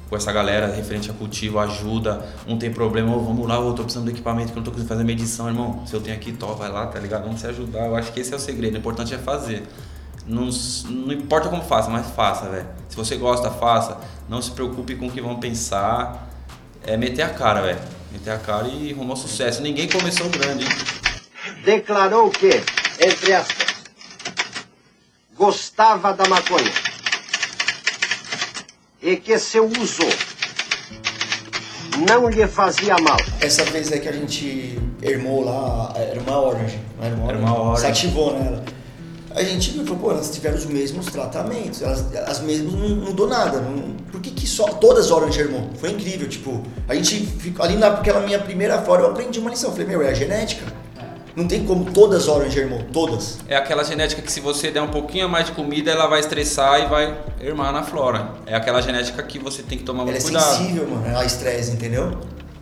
[0.08, 2.24] com essa galera referente a cultivo, ajuda.
[2.46, 4.70] Um tem problema, "Ô, vamos lá, eu tô precisando do equipamento que eu não tô
[4.70, 5.82] conseguindo fazer medição, irmão.
[5.86, 7.24] Se eu tenho aqui, to, vai lá, tá ligado?
[7.24, 7.86] Vamos se ajudar.
[7.86, 8.74] Eu acho que esse é o segredo.
[8.74, 9.62] O importante é fazer.
[10.26, 10.48] Não,
[10.88, 12.66] não importa como faça, mas faça, velho.
[12.88, 13.98] Se você gosta, faça.
[14.28, 16.28] Não se preocupe com o que vão pensar.
[16.86, 17.78] É meter a cara, velho.
[18.12, 19.60] Meter a cara e rumo ao sucesso.
[19.62, 20.70] Ninguém começou grande, hein?
[21.64, 22.62] declarou que,
[23.00, 23.74] entre aspas,
[25.36, 26.72] gostava da maconha
[29.02, 30.02] e que seu uso
[32.08, 33.18] não lhe fazia mal.
[33.40, 37.38] Essa vez aí que a gente ermou lá, era uma Orange, não era uma Era
[37.38, 37.80] uma Orange.
[37.80, 38.64] Se ativou nela.
[39.34, 42.88] A gente viu e falou, pô, elas tiveram os mesmos tratamentos, elas, as mesmas não
[42.96, 43.60] mudou nada.
[43.60, 45.70] Não, por que, que só todas Orange ermou?
[45.76, 49.70] Foi incrível, tipo, a gente ficou ali naquela minha primeira flora, eu aprendi uma lição.
[49.70, 50.83] Eu falei, meu, é a genética.
[51.36, 53.38] Não tem como todas Orange ermou, todas.
[53.48, 56.80] É aquela genética que se você der um pouquinho mais de comida, ela vai estressar
[56.82, 58.28] e vai ermar na flora.
[58.46, 60.56] É aquela genética que você tem que tomar Ela muito é cuidado.
[60.56, 62.18] sensível, mano, a estresse, entendeu?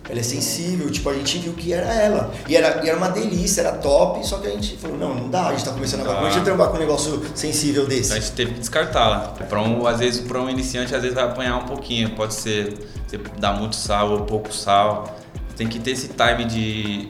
[0.09, 2.33] Ela é sensível, tipo, a gente viu que era ela.
[2.49, 5.31] E era, e era uma delícia, era top, só que a gente falou, não, não
[5.31, 7.95] dá, a gente tá começando agora, como a gente trambar com um negócio sensível Então
[7.95, 8.15] a desse?
[8.15, 9.35] gente teve que descartá-la.
[9.49, 12.11] Para um, às vezes para um iniciante, às vezes vai apanhar um pouquinho.
[12.17, 12.75] Pode ser
[13.07, 15.17] você dar muito sal ou pouco sal.
[15.57, 17.09] Tem que ter esse time de,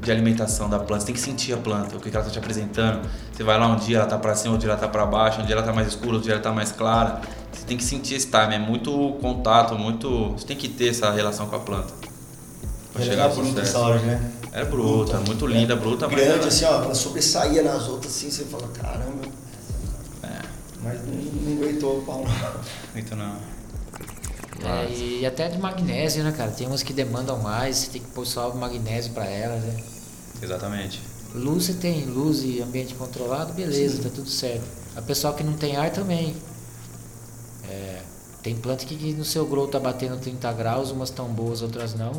[0.00, 1.00] de alimentação da planta.
[1.00, 3.06] Você tem que sentir a planta, o que ela está te apresentando.
[3.32, 5.40] Você vai lá um dia ela tá para cima, outro dia ela tá para baixo,
[5.40, 7.20] um dia ela tá mais escura, outro dia ela tá mais clara.
[7.52, 8.54] Você tem que sentir esse time.
[8.54, 8.90] É muito
[9.20, 10.30] contato, muito.
[10.32, 11.92] Você tem que ter essa relação com a planta.
[12.92, 13.60] Pra Ela chegar era sucesso.
[13.60, 14.32] essa hora, né?
[14.52, 16.16] É bruta, muito linda, bruta, mas.
[16.20, 19.28] Grande, assim, ó, ela sobressaía nas outras, assim, você fala, caramba.
[20.24, 20.38] É,
[20.82, 22.60] Mas não, não aguentou o pau, não.
[22.94, 23.36] muito não.
[24.62, 26.50] É, e até de magnésio, né, cara?
[26.50, 29.82] Tem umas que demandam mais, você tem que pôr só o magnésio pra elas, né?
[30.42, 31.00] Exatamente.
[31.34, 34.64] Luz você tem, luz e ambiente controlado, beleza, tá tudo certo.
[34.96, 36.34] A pessoa que não tem ar também.
[37.68, 38.02] É,
[38.42, 42.12] tem planta que no seu grow tá batendo 30 graus, umas tão boas, outras não.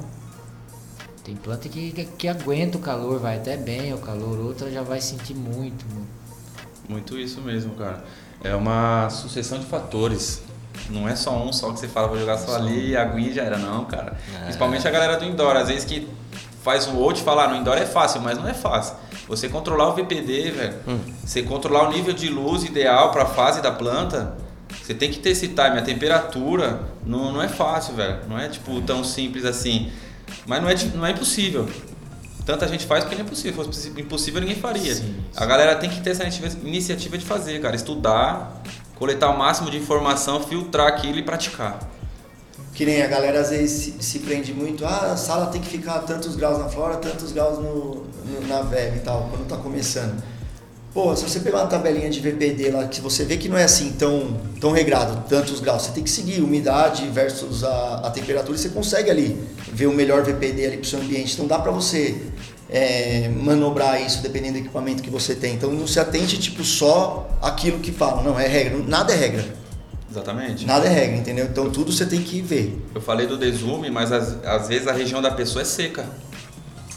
[1.23, 4.81] Tem planta que, que, que aguenta o calor, vai até bem o calor, outra já
[4.81, 5.85] vai sentir muito.
[5.93, 6.21] muito.
[6.89, 8.03] Muito isso mesmo, cara.
[8.43, 10.41] É uma sucessão de fatores.
[10.89, 13.33] Não é só um só que você fala, vou jogar só ali e a aguinha
[13.33, 14.17] já era, não, cara.
[14.43, 15.55] Principalmente a galera do indoor.
[15.55, 16.07] Às vezes que
[16.63, 18.95] faz o out falar, no indoor é fácil, mas não é fácil.
[19.27, 20.75] Você controlar o VPD, velho.
[21.23, 24.35] Você controlar o nível de luz ideal para a fase da planta.
[24.83, 26.81] Você tem que ter esse time, a temperatura.
[27.05, 28.19] Não, não é fácil, velho.
[28.27, 29.91] Não é tipo tão simples assim.
[30.45, 31.67] Mas não é, não é impossível.
[32.45, 33.63] Tanta gente faz porque não é impossível.
[33.63, 34.95] Se fosse impossível, ninguém faria.
[34.95, 36.23] Sim, A galera tem que ter essa
[36.63, 37.75] iniciativa de fazer, cara.
[37.75, 38.61] Estudar,
[39.01, 41.89] coletar o máximo de informação, filtrar aquilo e praticar.
[42.71, 45.67] Que nem a galera às vezes se, se prende muito, ah, a sala tem que
[45.67, 49.57] ficar tantos graus na flora, tantos graus no, no- na VEB e tal, quando tá
[49.57, 50.21] começando.
[50.93, 53.63] Pô, se você pegar uma tabelinha de VPD lá, que você vê que não é
[53.63, 58.55] assim tão, tão regrado, tantos graus, você tem que seguir umidade versus a, a temperatura
[58.55, 59.41] e você consegue ali
[59.73, 61.33] ver o melhor VPD ali pro seu ambiente.
[61.33, 62.21] Então dá pra você
[62.71, 65.55] é, manobrar isso dependendo do equipamento que você tem.
[65.55, 69.45] Então não se atente tipo só aquilo que falam, não, é regra, nada é regra.
[70.09, 70.65] Exatamente.
[70.65, 71.45] Nada é regra, entendeu?
[71.45, 72.81] Então tudo você tem que ver.
[72.95, 76.05] Eu falei do desume, mas às, às vezes a região da pessoa é seca.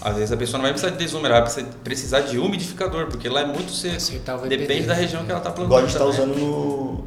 [0.01, 3.27] Às vezes a pessoa não vai precisar de desume, ela vai precisar- de umidificador, porque
[3.29, 3.97] lá é muito seco.
[4.49, 5.65] Depende da região que ela está plantando.
[5.67, 7.05] Igual a gente tá usando no.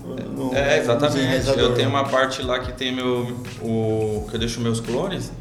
[0.50, 1.16] no É, no exatamente.
[1.18, 3.38] desenraizador, Eu tenho uma parte lá que tem meu.
[3.62, 5.32] O, que eu deixo meus clones.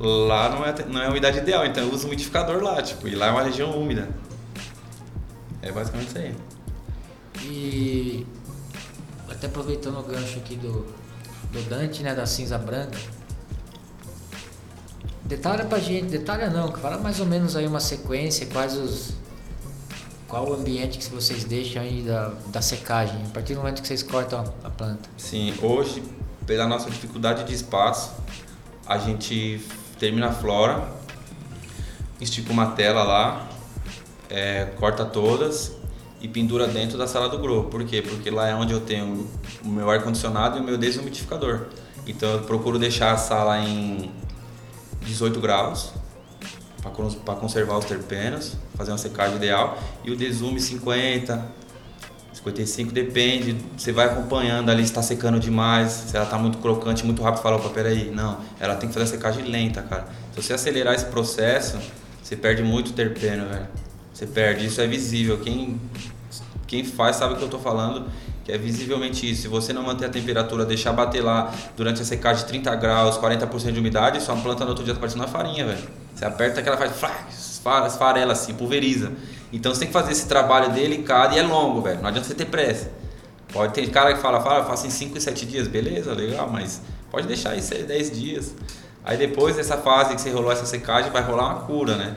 [0.00, 3.06] Lá não é, não é a umidade ideal, então eu uso um umidificador lá, tipo,
[3.06, 4.08] e lá é uma região úmida.
[5.60, 6.34] É basicamente isso aí.
[7.42, 8.26] E
[9.30, 10.86] até aproveitando o gancho aqui do,
[11.52, 12.98] do Dante, né, da cinza branca.
[15.24, 19.12] Detalha pra gente, detalha não, fala mais ou menos aí uma sequência, quais os.
[20.26, 23.88] Qual o ambiente que vocês deixam aí da, da secagem, a partir do momento que
[23.88, 25.10] vocês cortam a, a planta.
[25.18, 26.02] Sim, hoje,
[26.46, 28.12] pela nossa dificuldade de espaço,
[28.86, 29.60] a gente
[30.00, 30.88] termina a flora,
[32.20, 33.46] estica uma tela lá,
[34.30, 35.76] é, corta todas
[36.22, 37.64] e pendura dentro da sala do grow.
[37.64, 38.00] Por quê?
[38.00, 39.28] Porque lá é onde eu tenho
[39.62, 41.66] o meu ar-condicionado e o meu desumidificador.
[42.06, 44.10] Então eu procuro deixar a sala em
[45.02, 45.92] 18 graus
[47.24, 51.59] para conservar os terpenos, fazer uma secagem ideal e o desume 50,
[52.40, 57.22] 55 depende, você vai acompanhando ali está secando demais, se ela está muito crocante, muito
[57.22, 60.06] rápido, fala, opa, peraí, não, ela tem que fazer a secagem lenta, cara.
[60.34, 61.78] Se você acelerar esse processo,
[62.22, 63.68] você perde muito terpeno, velho.
[64.12, 65.38] Você perde, isso é visível.
[65.40, 65.80] Quem,
[66.66, 68.06] quem faz sabe o que eu tô falando,
[68.44, 69.42] que é visivelmente isso.
[69.42, 73.72] Se você não manter a temperatura, deixar bater lá durante a secagem 30 graus, 40%
[73.72, 75.88] de umidade, sua planta no outro dia tá parecendo uma farinha, velho.
[76.14, 79.12] Você aperta que ela faz, esfarela assim, pulveriza.
[79.52, 82.00] Então você tem que fazer esse trabalho delicado e é longo, velho.
[82.00, 82.90] Não adianta você ter pressa.
[83.52, 86.48] Pode ter cara que fala, fala, eu faço em 5 e 7 dias, beleza, legal,
[86.48, 86.80] mas
[87.10, 88.54] pode deixar isso aí 10 dias.
[89.04, 92.16] Aí depois dessa fase que você rolou essa secagem, vai rolar uma cura, né?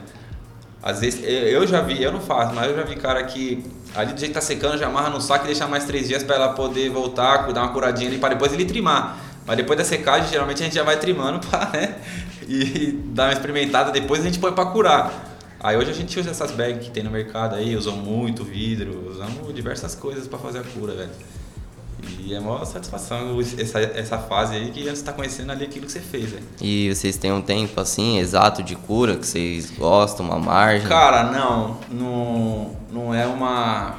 [0.80, 3.64] Às vezes, eu já vi, eu não faço, mas eu já vi cara que
[3.94, 6.22] ali do jeito que tá secando, já amarra no saco e deixa mais 3 dias
[6.22, 9.18] para ela poder voltar, dar uma curadinha ali, para depois ele trimar.
[9.46, 11.40] Mas depois da secagem, geralmente a gente já vai trimando
[11.72, 11.96] né?
[12.46, 15.33] E dar uma experimentada, depois a gente põe pra curar.
[15.64, 19.10] Aí hoje a gente usa essas bags que tem no mercado aí, usam muito vidro,
[19.10, 21.10] usamos diversas coisas pra fazer a cura, velho.
[22.18, 25.92] E é uma satisfação essa, essa fase aí que você tá conhecendo ali aquilo que
[25.92, 26.42] você fez, velho.
[26.60, 30.86] E vocês têm um tempo assim exato de cura que vocês gostam, uma margem?
[30.86, 33.96] Cara, não, não, não é uma.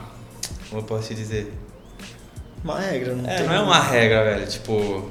[0.69, 1.51] Como eu posso te dizer?
[2.63, 3.47] Uma regra, não É, tem.
[3.47, 4.45] não é uma regra, velho.
[4.47, 5.09] Tipo,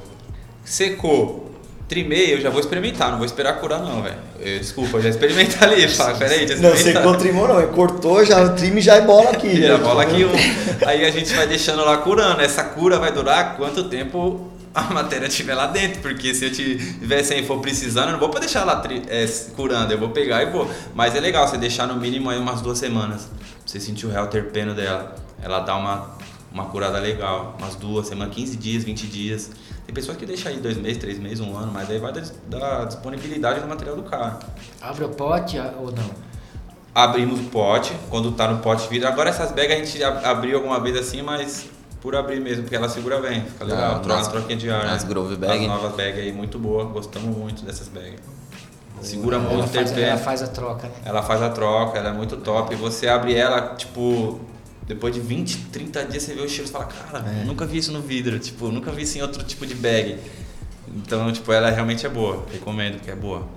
[0.63, 1.44] secou,
[1.87, 4.17] trimei, eu já vou experimentar, não vou esperar curar, não, velho.
[4.59, 5.87] Desculpa, eu já experimentei ali.
[5.87, 6.83] Fala, peraí, Não, experimentar.
[6.83, 9.47] secou, trimou não, ele cortou, já o trime já é bola aqui.
[9.55, 9.83] E a né?
[9.83, 10.87] bola aqui, um.
[10.87, 12.41] aí a gente vai deixando lá curando.
[12.41, 17.23] Essa cura vai durar quanto tempo a matéria estiver lá dentro, porque se eu tiver
[17.23, 19.25] sem for precisando, eu não vou pra deixar lá é,
[19.55, 20.69] curando, eu vou pegar e vou.
[20.93, 24.09] Mas é legal você deixar no mínimo aí umas duas semanas, pra você sentir o
[24.09, 25.15] real terpeno dela.
[25.41, 26.17] Ela dá uma,
[26.51, 29.51] uma curada legal, umas duas semanas, 15 dias, 20 dias.
[29.85, 32.21] Tem pessoas que deixam aí dois meses, três meses, um ano, mas aí vai da,
[32.47, 34.39] da disponibilidade do material do cara.
[34.81, 36.09] Abre o pote ah, ou não?
[36.93, 39.07] Abrimos o pote, quando tá no pote vidro.
[39.07, 41.67] Agora essas bags a gente ab- abriu alguma vez assim, mas
[42.01, 43.95] por abrir mesmo, porque ela segura bem, fica legal.
[43.95, 44.85] Ah, troca nas- troquinha de ar.
[44.85, 45.09] nas né?
[45.09, 45.61] Grove Bag?
[45.61, 48.19] As novas bags aí, muito boa, gostamos muito dessas bags.
[49.01, 50.07] Segura ela muito faz, terpeno.
[50.07, 50.93] ela faz a troca, né?
[51.03, 52.73] Ela faz a troca, ela é muito top.
[52.73, 54.39] E você abre ela, tipo,
[54.87, 57.43] depois de 20, 30 dias você vê o cheiro e fala, cara, É.
[57.43, 60.17] nunca vi isso no vidro, tipo, nunca vi isso em outro tipo de bag.
[60.87, 63.47] Então, tipo, ela realmente é boa, recomendo, que é boa.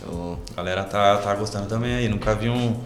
[0.00, 0.38] Show.
[0.52, 2.80] A galera tá, tá gostando também aí, nunca vi um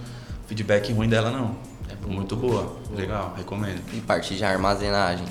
[0.46, 1.56] feedback ruim dela não.
[1.90, 3.80] É muito boa, legal, recomendo.
[3.92, 5.26] E parte de armazenagem?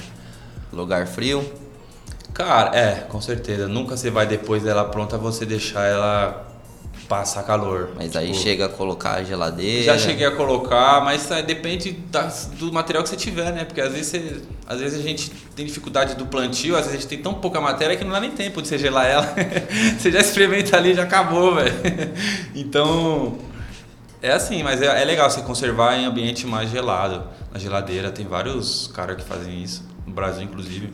[0.73, 1.49] Lugar frio?
[2.33, 3.67] Cara, é, com certeza.
[3.67, 6.46] Nunca você vai depois dela pronta você deixar ela
[7.07, 7.91] passar calor.
[7.95, 9.83] Mas aí Tipo, chega a colocar a geladeira.
[9.83, 13.63] Já cheguei a colocar, mas é, depende das- do material que você tiver, né?
[13.65, 17.01] Porque às vezes, você- às vezes a gente tem dificuldade do plantio, às vezes a
[17.01, 19.33] gente tem tão pouca matéria que não dá nem tempo de você gelar ela.
[19.97, 21.73] você já experimenta ali e já acabou, velho.
[22.53, 23.37] Então,
[24.21, 27.23] é assim, mas é, é legal você conservar em ambiente mais gelado.
[27.53, 30.91] Na geladeira, tem vários caras que fazem isso, no Brasil inclusive.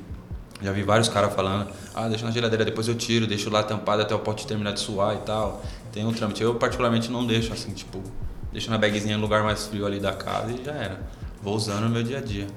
[0.64, 4.02] Já vi vários caras falando, ah, deixa na geladeira, depois eu tiro, deixo lá tampado
[4.02, 5.62] até o pote terminar de suar e tal.
[5.92, 6.42] Tem um trâmite.
[6.42, 8.02] Eu particularmente não deixo assim, tipo,
[8.52, 11.02] deixo na bagzinha no lugar mais frio ali da casa e já era.
[11.42, 12.48] Vou usando no meu dia a dia.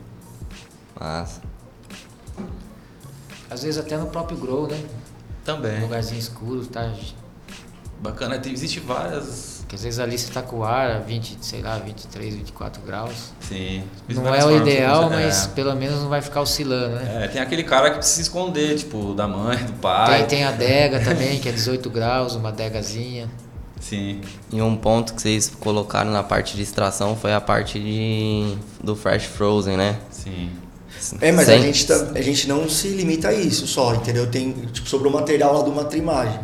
[0.98, 1.42] Massa.
[3.50, 4.80] Às vezes até no próprio grow, né?
[5.44, 5.78] Também.
[5.78, 6.92] Um lugarzinho escuro, tá?
[8.00, 9.55] Bacana, existe várias.
[9.66, 12.80] Porque às vezes ali você tá com o ar a 20, sei lá, 23, 24
[12.82, 13.32] graus.
[13.40, 13.82] Sim.
[14.08, 15.48] Não é o ideal, você- mas é.
[15.48, 17.24] pelo menos não vai ficar oscilando, né?
[17.24, 20.18] É, tem aquele cara que precisa esconder, tipo, da mãe, do pai.
[20.18, 23.28] Tem, tem a adega também, que é 18 graus, uma adegazinha.
[23.80, 24.20] Sim.
[24.52, 28.94] E um ponto que vocês colocaram na parte de extração foi a parte de, do
[28.94, 29.98] Fresh Frozen, né?
[30.10, 30.48] Sim.
[31.20, 34.30] É, mas a gente, tá- a gente não se limita a isso só, entendeu?
[34.30, 36.38] Tem, tipo, sobrou material lá de uma trimagem.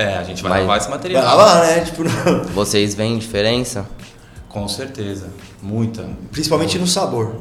[0.00, 1.24] É, a gente vai Vai- lavar esse Vai material.
[1.24, 1.80] lá, lá, né?
[1.80, 3.84] Tipo, não- Vocês veem diferença?
[4.48, 5.28] Com certeza.
[5.60, 6.08] Muita.
[6.30, 7.34] principalmente no sabor.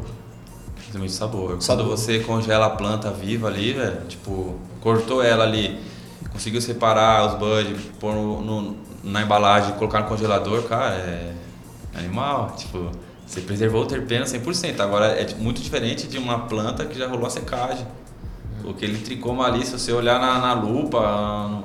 [0.92, 1.62] Tem muito sabor.
[1.62, 1.86] Sabor.
[1.86, 5.80] Quando você congela a planta viva ali, velho, tipo, cortou ela ali,
[6.32, 11.34] conseguiu separar os buds, pôr no, no- na embalagem, colocar no congelador, cara, é
[11.96, 12.56] animal.
[12.58, 12.90] Tipo,
[13.26, 14.80] você preservou o terpeno 100%.
[14.82, 17.86] Agora é muito diferente de uma planta que já rolou a secagem.
[18.64, 21.00] Porque ele tricoma ali, se você olhar na, na lupa,
[21.50, 21.64] no-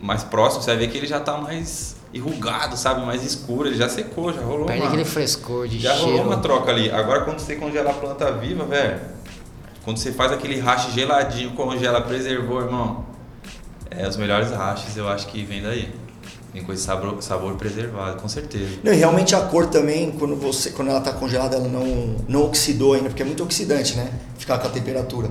[0.00, 3.04] mais próximo, você vai ver que ele já tá mais enrugado, sabe?
[3.04, 4.88] Mais escuro, ele já secou, já rolou Perde uma...
[4.88, 6.26] aquele frescor de Já rolou cheiro.
[6.26, 6.90] uma troca ali.
[6.90, 9.00] Agora quando você congela a planta viva, velho,
[9.84, 13.04] quando você faz aquele hash geladinho, congela, preservou, irmão.
[13.90, 15.92] É os melhores hashes, eu acho que vem daí.
[16.52, 18.78] Vem com esse sabor, sabor preservado, com certeza.
[18.82, 22.44] Não, e realmente a cor também, quando, você, quando ela tá congelada, ela não, não
[22.44, 24.10] oxidou ainda, porque é muito oxidante, né?
[24.38, 25.28] Ficar com a temperatura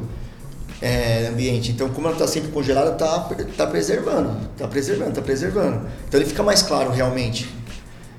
[0.82, 1.72] é, ambiente.
[1.72, 5.82] Então, como ela tá sempre congelada, tá, tá preservando, tá preservando, tá preservando.
[6.08, 7.50] Então ele fica mais claro realmente.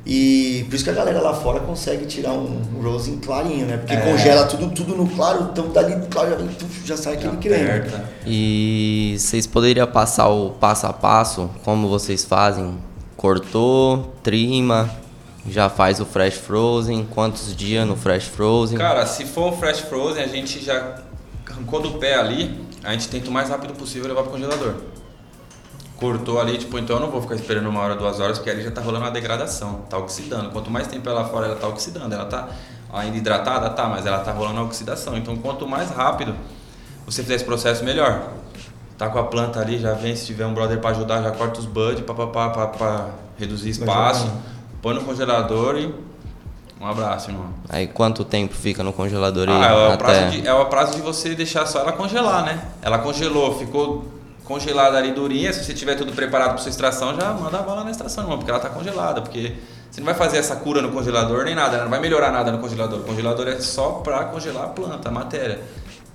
[0.09, 3.77] E por isso que a galera lá fora consegue tirar um, um rosinho clarinho, né?
[3.77, 3.97] Porque É.
[4.01, 6.49] congela tudo, tudo no claro, então dali do claro já, vem,
[6.85, 7.91] já sai aquele creme.
[8.25, 12.79] E vocês poderiam passar o passo a passo, como vocês fazem?
[13.17, 14.89] Cortou, trima,
[15.49, 18.79] já faz o Fresh Frozen, quantos dias no Fresh Frozen?
[18.79, 21.01] Cara, se for um fresh frozen, a gente já
[21.57, 24.75] arrancou do pé ali, a gente tenta o mais rápido possível levar pro congelador.
[25.97, 28.63] Cortou ali, tipo, então eu não vou ficar esperando uma hora, duas horas, porque ali
[28.63, 30.51] já tá rolando uma degradação, tá oxidando.
[30.51, 32.15] Quanto mais tempo ela fora, ela tá oxidando.
[32.15, 32.51] Ela tá
[32.93, 35.17] ainda hidratada, tá, mas ela tá rolando a oxidação.
[35.17, 36.35] Então quanto mais rápido
[37.07, 38.31] você fizer esse processo, melhor.
[38.99, 41.61] Tá com a planta ali, já vem, se tiver um brother pra ajudar, já corta
[41.61, 44.31] os buds pra, pra, pra, reduzir espaço.
[44.83, 45.95] Põe no congelador e
[46.81, 47.47] um abraço, irmão.
[47.69, 49.55] Aí quanto tempo fica no congelador aí?
[49.55, 49.97] Ah, é o, até...
[49.97, 52.63] prazo de, é o prazo de você deixar só ela congelar, né?
[52.83, 54.05] Ela congelou, ficou
[54.45, 55.53] congelada ali durinha.
[55.53, 58.39] Se você tiver tudo preparado para sua extração, já manda a bala na extração, irmão,
[58.39, 59.23] porque ela tá congelada.
[59.23, 59.55] Porque
[59.91, 61.83] você não vai fazer essa cura no congelador nem nada, né?
[61.85, 63.01] não vai melhorar nada no congelador.
[63.01, 65.61] O congelador é só para congelar a planta, a matéria.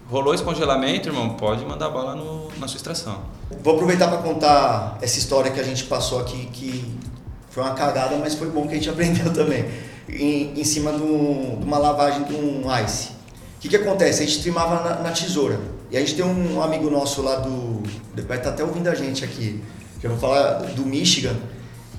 [0.10, 3.20] Rolou esse congelamento, irmão, pode mandar bala no, na sua extração.
[3.64, 6.98] Vou aproveitar para contar essa história que a gente passou aqui, que
[7.50, 9.66] foi uma cagada, mas foi bom que a gente aprendeu também.
[10.12, 13.10] Em, em cima de, um- de uma lavagem de um ice.
[13.58, 14.24] O que, que acontece?
[14.24, 15.60] A gente trimava na, na tesoura.
[15.92, 17.82] E a gente tem um amigo nosso lá do.
[18.28, 19.62] Vai estar até ouvindo a gente aqui.
[20.02, 21.36] Já vou falar do Michigan.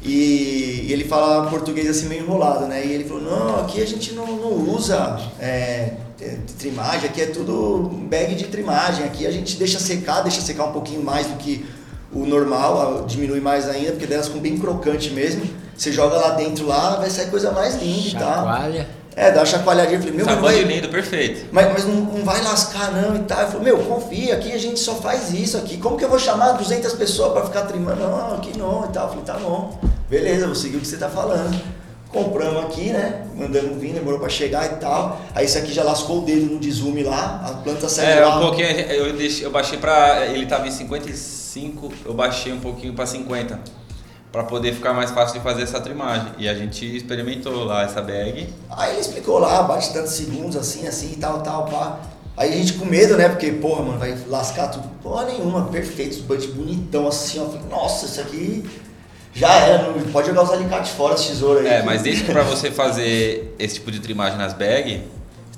[0.03, 2.85] E, e ele fala português assim meio enrolado, né?
[2.85, 5.93] E ele falou: Não, aqui a gente não, não usa é,
[6.59, 9.05] trimagem, aqui é tudo bag de trimagem.
[9.05, 11.65] Aqui a gente deixa secar, deixa secar um pouquinho mais do que
[12.13, 15.43] o normal, diminui mais ainda, porque delas ficam bem crocante mesmo.
[15.83, 18.35] Você joga lá dentro lá, vai sair coisa mais linda e tal.
[18.47, 18.89] Chacoalha.
[19.17, 19.97] É, dá uma chacoalhadinha.
[19.99, 21.47] Eu falei, meu, mas não Sabor de vai, lindo, perfeito.
[21.51, 23.41] mas, mas não, não vai lascar não e tal.
[23.41, 25.79] Eu falei, meu, confia, aqui a gente só faz isso aqui.
[25.79, 28.01] Como que eu vou chamar 200 pessoas pra ficar trimando?
[28.01, 29.07] Não, aqui não e tal.
[29.07, 29.77] Eu falei, tá bom.
[30.09, 31.61] Beleza, vou seguir o que você tá falando.
[32.13, 33.27] Compramos aqui, né?
[33.35, 35.21] Mandamos vir, demorou pra chegar e tal.
[35.35, 38.37] Aí esse aqui já lascou o dedo no desume lá, a planta saiu É, lá.
[38.37, 40.27] um pouquinho, eu, deixei, eu baixei pra.
[40.27, 43.59] Ele tava em 55, eu baixei um pouquinho pra 50.
[44.33, 46.33] Pra poder ficar mais fácil de fazer essa trimagem.
[46.39, 48.49] E a gente experimentou lá essa bag.
[48.71, 52.01] Aí ele explicou lá, bate tantos segundos, assim, assim, tal, tal, pá.
[52.35, 53.29] Aí a gente com medo, né?
[53.29, 54.89] Porque, porra, mano, vai lascar tudo.
[55.03, 57.45] Porra nenhuma, perfeito, os buds bonitão assim, ó.
[57.45, 58.65] Falei, nossa, isso aqui
[59.35, 61.73] já era, não pode jogar os alicates fora, as tesouras aí.
[61.73, 65.01] É, mas desde que pra você fazer esse tipo de trimagem nas bags,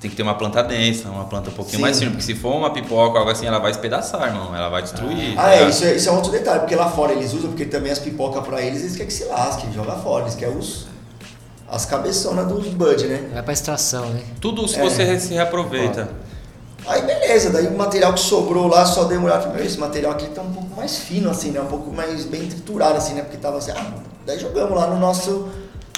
[0.04, 1.82] tem que ter uma planta densa, uma planta um pouquinho Sim.
[1.82, 2.12] mais firme.
[2.16, 4.54] Porque se for uma pipoca ou algo assim, ela vai espedaçar, irmão.
[4.54, 5.32] Ela vai destruir.
[5.32, 5.70] Ah, tá é, ligado?
[5.70, 8.44] isso é, isso é outro detalhe, porque lá fora eles usam, porque também as pipocas
[8.44, 10.86] pra eles, eles querem que se lasque, joga fora, eles querem os,
[11.66, 13.30] as cabeçonas dos bud, né?
[13.32, 14.22] Vai pra extração, né?
[14.42, 14.82] Tudo se É.
[14.82, 16.10] você se reaproveita.
[16.86, 20.26] Aí beleza, daí o material que sobrou lá só dei uma olhada, esse material aqui
[20.26, 21.62] tá um pouco mais fino assim, né?
[21.62, 23.22] Um pouco mais bem triturado assim, né?
[23.22, 23.86] Porque tava assim, ah,
[24.26, 25.48] daí jogamos lá no nosso,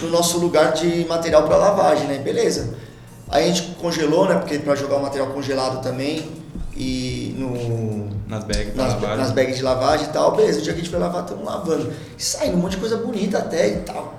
[0.00, 2.18] no nosso lugar de material para lavagem, né?
[2.18, 2.85] Beleza.
[3.28, 4.36] Aí a gente congelou, né?
[4.36, 6.30] Porque para jogar o material congelado também,
[6.76, 9.16] e no Nas bags nas, lavagem.
[9.16, 11.44] nas bags de lavagem e tal, beleza, o dia que a gente foi lavar, estamos
[11.44, 11.92] lavando.
[12.18, 14.14] E saindo um monte de coisa bonita até e tal.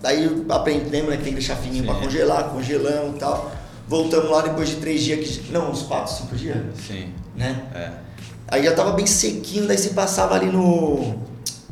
[0.00, 3.50] Daí aprendemos né, que tem que deixar fininho pra congelar, congelamos e tal.
[3.88, 7.08] Voltamos lá depois de três dias, que, não, uns quatro, cinco dias, Sim.
[7.34, 7.64] né?
[7.74, 7.90] É.
[8.48, 11.14] Aí já tava bem sequinho, daí você passava ali no.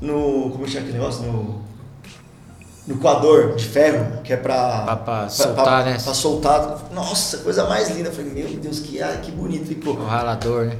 [0.00, 0.50] No.
[0.50, 1.22] Como chama aquele negócio?
[1.22, 1.61] No.
[2.86, 4.80] No coador de ferro, que é pra.
[4.82, 5.98] Pra- pra soltar, né?
[6.02, 6.78] Pra soltar.
[6.92, 8.08] Nossa, coisa mais linda.
[8.08, 9.70] Eu falei, meu Deus, que, ah, que bonito.
[9.70, 10.76] E, pô, O ralador, né?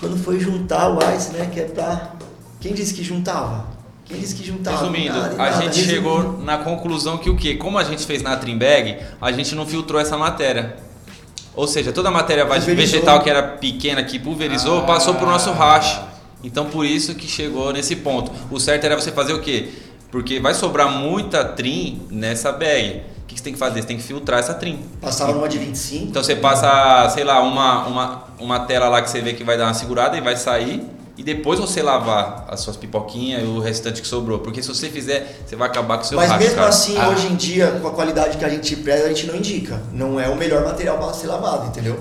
[0.00, 1.48] quando foi juntar o Ice, né?
[1.52, 2.12] Que é pra.
[2.58, 3.66] Quem disse que juntava?
[4.04, 4.78] Quem disse que juntava?
[4.78, 5.52] Resumindo, Nada, a nada.
[5.62, 5.90] gente Resumindo.
[5.90, 7.54] chegou na conclusão que o quê?
[7.56, 10.76] Como a gente fez na Trimbag, a gente não filtrou essa matéria.
[11.54, 12.74] Ou seja, toda a matéria Pulverizou.
[12.76, 14.82] vegetal que era pequena, que pulverizou, Ah.
[14.86, 16.00] passou pro nosso rache.
[16.42, 18.32] Então por isso que chegou nesse ponto.
[18.50, 19.68] O certo era você fazer o quê?
[20.12, 23.02] Porque vai sobrar muita trim nessa bag.
[23.22, 23.80] O que você tem que fazer?
[23.80, 24.78] Você tem que filtrar essa trim.
[25.00, 26.04] Passava numa de 25.
[26.04, 29.56] Então você passa, sei lá, uma, uma, uma tela lá que você vê que vai
[29.56, 30.86] dar uma segurada e vai sair.
[31.16, 34.38] E depois você lavar as suas pipoquinhas e o restante que sobrou.
[34.40, 36.68] Porque se você fizer, você vai acabar com o seu Mas racho, mesmo cara.
[36.68, 37.08] assim, Ah.
[37.08, 39.80] hoje em dia, com a qualidade que a gente preza, a gente não indica.
[39.92, 41.98] Não é o melhor material para ser lavado, entendeu?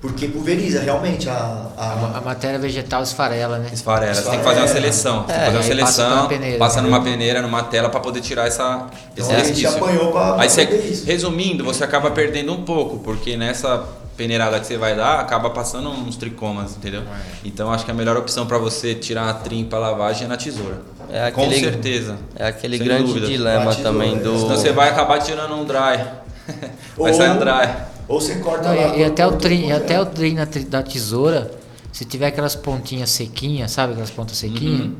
[0.00, 1.34] Porque pulveriza realmente a.
[1.76, 3.68] A, a- a matéria vegetal esfarela, né?
[3.72, 4.92] Esfarela, você tem que fazer uma Esfarela.
[4.92, 5.24] seleção.
[5.28, 7.12] É, que fazer uma passa seleção, numa peneira, passa numa entendeu?
[7.12, 9.76] peneira, numa tela para poder tirar essa, esse Então a gente resquício.
[9.76, 11.04] apanhou pra- Aí você, isso.
[11.06, 13.84] resumindo, você acaba perdendo um pouco, porque nessa
[14.16, 17.02] peneirada que você vai dar, acaba passando uns tricomas, entendeu?
[17.44, 20.36] Então acho que a melhor opção para você tirar a trim para lavagem é na
[20.38, 20.80] tesoura.
[21.12, 22.16] É Com aquele- certeza.
[22.36, 23.26] É aquele Sem grande dúvida.
[23.26, 24.38] dilema Bate também do- do.
[24.40, 26.04] Senão você vai acabar tirando um dry.
[26.98, 27.68] Vai sair um dry.
[28.10, 28.96] Ou você corta Não, lá.
[28.96, 31.50] e, até o e tudo, até o trim tri- da tesoura,
[31.92, 34.80] se tiver aquelas pontinhas sequinhas, sabe aquelas pontas sequinhas?
[34.86, 34.94] Uhum.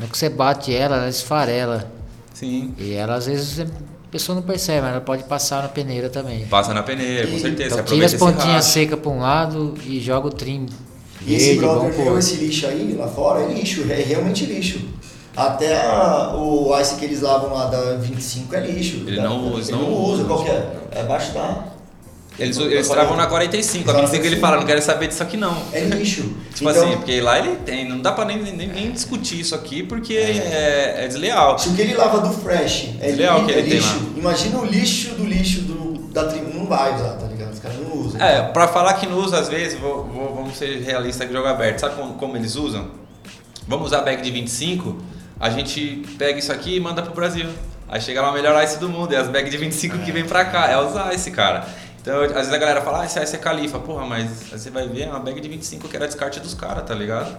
[0.00, 1.90] No que você bate ela, ela esfarela.
[2.34, 2.74] Sim.
[2.76, 3.66] E ela às vezes a
[4.10, 6.44] pessoa não percebe, mas ela pode passar na peneira também.
[6.46, 7.74] Passa na peneira, com certeza.
[7.80, 10.66] Então tira as pontinhas secas para um lado e joga o trim
[11.24, 14.80] E esse verde, brother viu esse lixo aí lá fora, é lixo, é realmente lixo.
[15.36, 19.04] Até a- o ice que eles lavam lá da 25 é lixo.
[19.06, 20.24] Ele Da- não da- usa, Ele não não usa, usa.
[20.24, 20.72] qual que é?
[20.92, 21.75] É abaixo da.
[22.38, 23.90] Eles, eles travam na 45.
[23.90, 25.56] A 25 ele fala, não quero saber disso aqui não.
[25.72, 26.22] É lixo.
[26.54, 29.54] Tipo Então, assim, porque lá ele tem, não dá pra nem, nem, nem discutir isso
[29.54, 31.58] aqui porque é, é desleal.
[31.58, 33.94] Se o que ele lava do fresh é, Desleal li- que é ele tem lixo,
[33.94, 34.18] lá.
[34.18, 36.52] imagina o lixo do lixo do, da tribo.
[36.52, 37.52] Não vai usar, tá ligado?
[37.54, 38.20] Os caras não usam.
[38.20, 41.48] É, pra falar que não usa às vezes, vou, vou- vamos ser realistas aqui jogo
[41.48, 41.78] aberto.
[41.80, 42.88] Sabe como, como eles usam?
[43.66, 44.96] Vamos usar bag de 25,
[45.40, 47.46] a gente pega isso aqui e manda pro Brasil.
[47.88, 50.24] Aí chega lá o melhor ice do mundo, é as bags de 25 que vem
[50.24, 51.66] pra cá, é os ice, cara.
[52.06, 53.80] Então, às vezes a galera fala, ah, esse ice é califa.
[53.80, 56.84] Porra, mas você vai ver, é uma bag de 25 que era descarte dos caras,
[56.84, 57.36] tá ligado?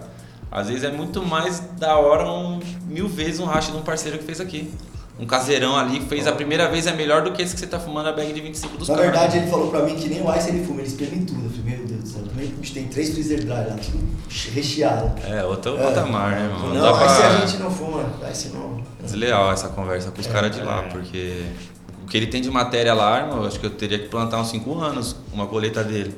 [0.52, 4.18] Às vezes é muito mais da hora um mil vezes um racha de um parceiro
[4.18, 4.70] que fez aqui.
[5.18, 7.66] Um caseirão ali que fez a primeira vez é melhor do que esse que você
[7.66, 9.10] tá fumando a bag de 25 dos Na caras.
[9.10, 11.44] verdade, ele falou pra mim que nem o ice ele fuma, ele espreme tudo.
[11.46, 14.06] Eu falei, meu Deus do céu, também a gente tem três freezer dry lá, tudo
[14.54, 15.12] recheado.
[15.26, 15.82] É, outro É.
[15.82, 16.74] patamar, né, mano?
[16.74, 18.80] Não, dá ice pra- a gente não fuma, ice não.
[19.02, 21.46] Desleal essa conversa com os caras de lá, porque
[21.77, 21.77] o
[22.10, 24.48] que ele tem de matéria lá, irmão, eu acho que eu teria que plantar uns
[24.48, 26.14] 5 anos uma colheita dele.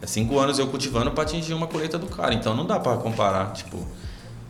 [0.00, 2.96] É 5 anos eu cultivando pra atingir uma colheita do cara, então não dá pra
[2.96, 3.78] comparar, tipo.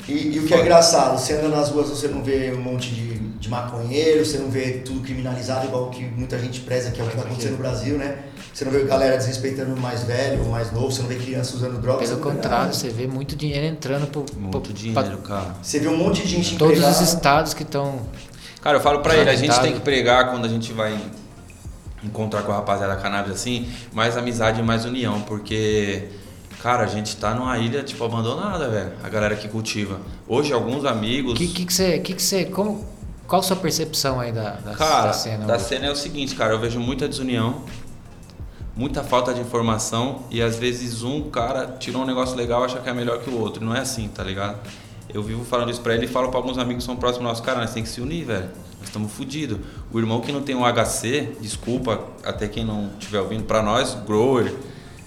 [0.09, 2.95] E, e o que é engraçado, você anda nas ruas, você não vê um monte
[2.95, 7.01] de, de maconheiro, você não vê tudo criminalizado, igual o que muita gente preza, que
[7.01, 8.19] é o que tá acontecendo no Brasil, né?
[8.55, 11.57] Você não vê galera desrespeitando o mais velho, o mais novo, você não vê criança
[11.57, 12.09] usando drogas.
[12.09, 12.73] Pelo vê contrário, nada.
[12.73, 15.57] você vê muito dinheiro entrando pro, Muito pro- dinheiro, pra cara.
[15.61, 18.01] Você vê um monte de gente todos os estados que estão.
[18.67, 20.99] Cara, eu falo pra ele, a gente tem que pregar quando a gente vai
[22.03, 26.09] encontrar com a rapaziada da cannabis assim, mais amizade e mais união, porque,
[26.61, 28.91] cara, a gente tá numa ilha, tipo, abandonada, velho.
[29.05, 30.01] A galera que cultiva.
[30.27, 31.39] Hoje, alguns amigos.
[31.39, 32.85] Que que que você, que que você, como,
[33.29, 35.47] qual a sua percepção aí da, da, Cara, da cena?
[35.47, 35.65] da hoje?
[35.65, 37.63] cena é o seguinte, cara, eu vejo muita desunião,
[38.75, 42.81] muita falta de informação e às vezes um cara tirou um negócio legal e acha
[42.81, 43.65] que é melhor que o outro.
[43.65, 44.59] Não é assim, tá ligado?
[45.17, 47.43] Eu vivo falando isso pra ele e falo pra alguns amigos que são próximos nossos,
[47.45, 48.51] cara, nós tem que se unir, velho.
[48.79, 49.59] Nós estamos fodidos.
[49.91, 53.97] O irmão que não tem um HC, desculpa, até quem não estiver ouvindo, pra nós,
[54.07, 54.53] grower,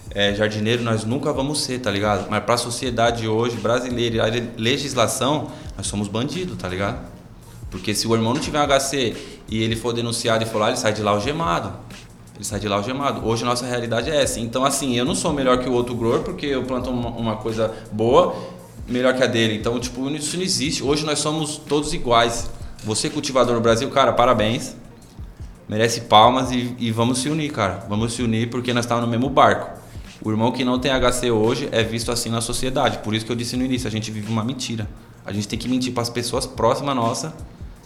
[0.10, 2.28] é, jardineiro, nós nunca vamos ser, tá ligado?
[2.28, 7.05] Mas pra sociedade hoje, brasileira a le- legislação, nós somos bandidos, tá ligado?
[7.70, 9.16] Porque se o irmão não tiver um HC
[9.47, 11.72] e ele for denunciado e for lá, ele sai de lá algemado.
[12.34, 13.24] Ele sai de lá algemado.
[13.28, 14.39] Hoje a nossa realidade é essa.
[14.39, 17.36] Então, assim, eu não sou melhor que o outro grower porque eu planto uma, uma
[17.36, 18.34] coisa boa,
[18.90, 19.56] melhor que a dele.
[19.56, 20.84] Então, tipo, isso não existe.
[20.84, 22.50] Hoje nós somos todos iguais.
[22.84, 24.76] Você, cultivador no Brasil, cara, parabéns.
[25.68, 27.86] Merece palmas e, e vamos se unir, cara.
[27.88, 29.80] Vamos se unir porque nós estamos no mesmo barco.
[30.22, 32.98] O irmão que não tem HC hoje é visto assim na sociedade.
[33.00, 34.90] Por isso que eu disse no início, a gente vive uma mentira.
[35.26, 37.34] A gente tem que mentir para as pessoas próximas nossa.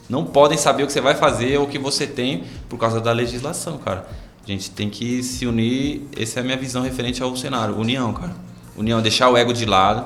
[0.10, 3.00] Não podem saber o que você vai fazer ou o que você tem por causa
[3.00, 4.08] da legislação, cara.
[4.44, 6.08] A gente tem que se unir.
[6.18, 7.78] Essa é a minha visão referente ao cenário.
[7.78, 8.34] União, cara.
[8.76, 10.06] União, deixar o ego de lado,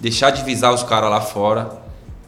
[0.00, 1.70] deixar de visar os caras lá fora,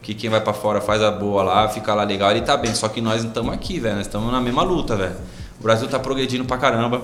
[0.01, 2.73] que quem vai pra fora faz a boa lá, fica lá legal, ele tá bem.
[2.73, 3.95] Só que nós não estamos aqui, velho.
[3.97, 5.15] Nós estamos na mesma luta, velho.
[5.59, 7.01] O Brasil tá progredindo pra caramba.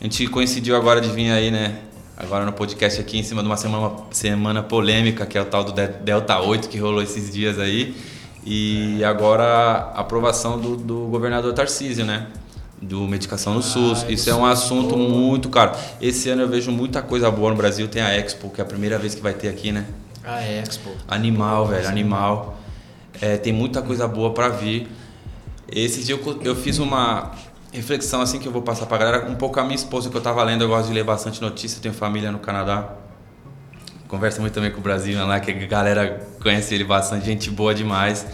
[0.00, 1.78] A gente coincidiu agora de vir aí, né?
[2.16, 5.62] Agora no podcast aqui em cima de uma semana, semana polêmica, que é o tal
[5.62, 7.94] do De- Delta 8 que rolou esses dias aí.
[8.44, 9.44] E agora
[9.94, 12.26] a aprovação do, do governador Tarcísio, né?
[12.80, 14.04] Do medicação no SUS.
[14.04, 15.72] Ah, Isso é um assunto muito caro.
[16.00, 17.88] Esse ano eu vejo muita coisa boa no Brasil.
[17.88, 19.86] Tem a Expo, que é a primeira vez que vai ter aqui, né?
[20.22, 20.90] A Expo.
[21.08, 22.58] Animal, velho, animal.
[23.20, 24.88] É, tem muita coisa boa pra vir.
[25.70, 27.32] Esses dias eu, eu fiz uma
[27.72, 30.20] reflexão assim que eu vou passar pra galera, um pouco a minha esposa que eu
[30.20, 32.90] tava lendo, eu gosto de ler bastante notícia, tenho família no Canadá.
[34.08, 37.74] Conversa muito também com o Brasil lá, que a galera conhece ele bastante, gente boa
[37.74, 38.24] demais.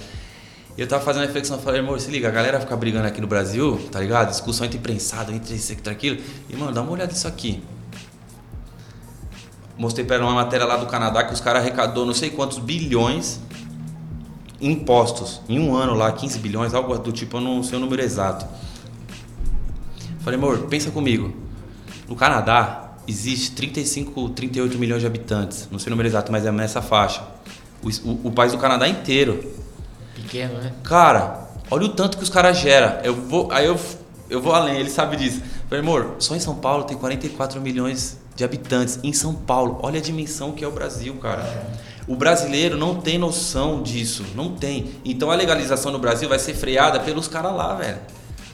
[0.76, 3.20] E eu tava fazendo uma reflexão, falei, amor, se liga, a galera fica brigando aqui
[3.20, 4.30] no Brasil, tá ligado?
[4.30, 6.18] Discussão entre prensado, entre isso, entre aquilo.
[6.48, 7.62] E, mano, dá uma olhada nisso aqui.
[9.76, 12.58] Mostrei pra ela uma matéria lá do Canadá que os caras arrecadou não sei quantos
[12.58, 13.40] bilhões
[14.60, 15.42] em impostos.
[15.48, 18.46] Em um ano lá, 15 bilhões, algo do tipo, eu não sei o número exato.
[20.20, 21.34] Falei, amor, pensa comigo.
[22.08, 25.68] No Canadá existe 35, 38 milhões de habitantes.
[25.70, 27.22] Não sei o número exato, mas é nessa faixa.
[27.82, 29.44] O, o, o país do Canadá inteiro.
[30.22, 30.72] Pequeno, né?
[30.84, 32.98] Cara, olha o tanto que os caras geram.
[33.02, 33.78] Eu vou, aí eu,
[34.30, 35.40] eu vou além, ele sabe disso.
[35.68, 38.98] Falei, amor, só em São Paulo tem 44 milhões de habitantes.
[39.02, 41.44] Em São Paulo, olha a dimensão que é o Brasil, cara.
[42.08, 44.90] O brasileiro não tem noção disso, não tem.
[45.04, 47.98] Então a legalização no Brasil vai ser freada pelos caras lá, velho.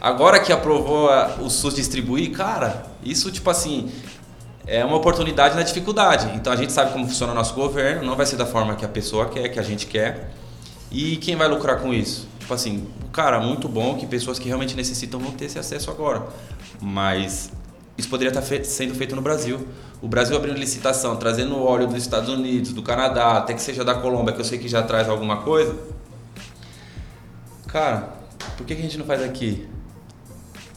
[0.01, 3.91] Agora que aprovou a- o SUS distribuir, cara, isso tipo assim,
[4.67, 6.31] é uma oportunidade na dificuldade.
[6.37, 8.85] Então a gente sabe como funciona o nosso governo, não vai ser da forma que
[8.85, 10.31] a pessoa quer, que a gente quer.
[10.91, 12.27] E quem vai lucrar com isso?
[12.39, 16.27] Tipo assim, cara, muito bom que pessoas que realmente necessitam vão ter esse acesso agora.
[16.81, 17.51] Mas
[17.97, 19.67] isso poderia estar fe- sendo feito no Brasil.
[20.01, 23.95] O Brasil abrindo licitação, trazendo óleo dos Estados Unidos, do Canadá, até que seja da
[23.95, 25.77] Colômbia, que eu sei que já traz alguma coisa.
[27.67, 28.09] Cara,
[28.57, 29.69] por que que a gente não faz aqui?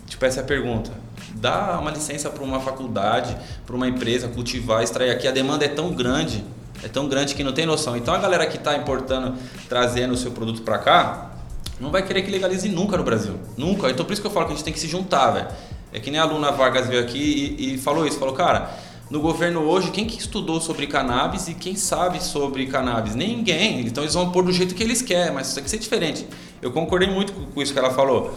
[0.08, 0.92] Tipo, essa é a pergunta.
[1.36, 5.28] Dá uma licença para uma faculdade, para uma empresa cultivar, extrair aqui.
[5.28, 6.44] A demanda é tão grande,
[6.84, 7.96] é tão grande que não tem noção.
[7.96, 9.38] Então a galera que está importando,
[9.70, 11.32] trazendo o seu produto para cá,
[11.80, 13.36] não vai querer que legalize nunca no Brasil.
[13.58, 13.90] Nunca.
[13.90, 15.48] Então por isso que eu falo que a gente tem que se juntar, velho.
[15.94, 18.18] É que nem a Luna Vargas veio aqui e, e falou isso.
[18.18, 18.72] Falou, cara,
[19.10, 23.14] no governo hoje, quem que estudou sobre cannabis e quem sabe sobre cannabis?
[23.14, 23.82] Ninguém.
[23.82, 26.26] Então eles vão pôr do jeito que eles querem, mas isso tem que ser diferente.
[26.62, 28.34] Eu concordei muito com com isso que ela falou.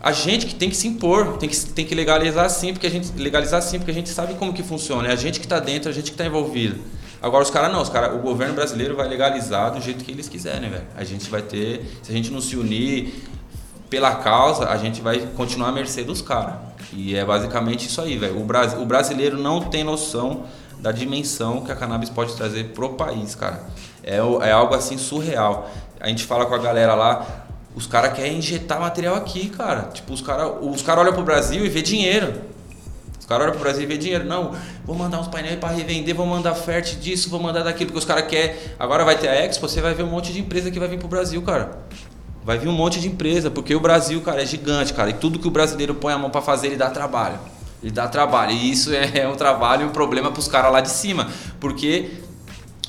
[0.00, 2.90] A gente que tem que se impor, tem que, tem que legalizar sim, porque a
[2.90, 5.08] gente legalizar sim, porque a gente sabe como que funciona.
[5.08, 6.80] É a gente que está dentro, é a gente que está envolvido.
[7.20, 10.28] Agora os caras não, os cara, o governo brasileiro vai legalizar do jeito que eles
[10.28, 10.86] quiserem, velho.
[10.96, 13.28] A gente vai ter, se a gente não se unir
[13.90, 16.54] pela causa, a gente vai continuar à mercê dos caras.
[16.92, 18.40] E é basicamente isso aí, velho.
[18.40, 20.44] O, Bras, o brasileiro não tem noção
[20.78, 23.64] da dimensão que a cannabis pode trazer pro país, cara.
[24.02, 25.68] É, é algo assim surreal.
[26.00, 29.90] A gente fala com a galera lá, os caras querem injetar material aqui, cara.
[29.92, 32.57] Tipo, os caras os cara olham pro Brasil e vê dinheiro.
[33.28, 34.24] Caras olham pro Brasil e vê dinheiro.
[34.24, 34.52] Não,
[34.86, 38.04] vou mandar uns painéis para revender, vou mandar fert disso, vou mandar daquilo, porque os
[38.06, 38.56] caras querem.
[38.78, 40.98] Agora vai ter a Expo, você vai ver um monte de empresa que vai vir
[40.98, 41.78] pro Brasil, cara.
[42.42, 45.10] Vai vir um monte de empresa, porque o Brasil, cara, é gigante, cara.
[45.10, 47.38] E tudo que o brasileiro põe a mão para fazer, ele dá trabalho.
[47.82, 48.52] Ele dá trabalho.
[48.52, 51.28] E isso é um trabalho e um problema pros caras lá de cima.
[51.60, 52.12] Porque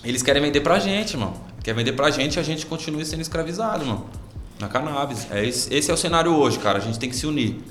[0.06, 1.34] eles querem vender pra gente, mano.
[1.62, 4.06] Quer vender pra gente e a gente continua sendo escravizado, mano.
[4.58, 5.28] Na cannabis.
[5.30, 6.78] É esse, esse é o cenário hoje, cara.
[6.78, 7.62] A gente tem que se unir.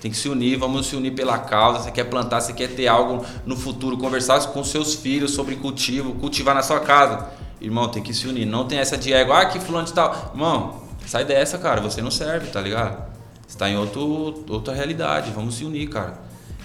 [0.00, 1.80] Tem que se unir, vamos se unir pela causa.
[1.80, 6.14] Você quer plantar, você quer ter algo no futuro, conversar com seus filhos sobre cultivo,
[6.14, 7.28] cultivar na sua casa.
[7.60, 8.46] Irmão, tem que se unir.
[8.46, 10.30] Não tem essa de ego, ah, que fulano de tal.
[10.32, 11.80] Irmão, sai dessa, cara.
[11.80, 13.08] Você não serve, tá ligado?
[13.46, 15.32] Você tá em outro, outra realidade.
[15.32, 16.18] Vamos se unir, cara.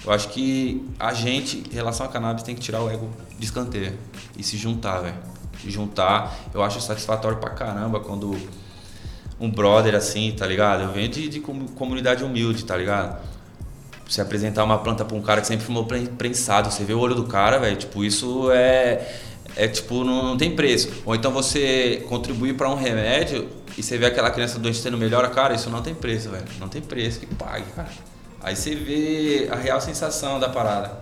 [0.04, 3.08] Eu acho que a gente, em relação a cannabis, tem que tirar o ego
[3.38, 3.98] de escanteio
[4.36, 5.16] e se juntar, velho.
[5.60, 6.36] Se juntar.
[6.52, 8.36] Eu acho satisfatório pra caramba quando
[9.40, 10.82] um brother assim, tá ligado?
[10.82, 13.20] Eu venho de, de comu- comunidade humilde, tá ligado?
[14.08, 16.98] Você apresentar uma planta pra um cara que sempre fumou pre- prensado, você vê o
[17.00, 19.20] olho do cara, velho, tipo, isso é.
[19.56, 20.90] É tipo, não, não tem preço.
[21.06, 25.28] Ou então você contribuir pra um remédio e você vê aquela criança doente tendo melhora,
[25.30, 26.44] cara, isso não tem preço, velho.
[26.58, 27.88] Não tem preço que pague, cara.
[28.42, 30.98] Aí você vê a real sensação da parada.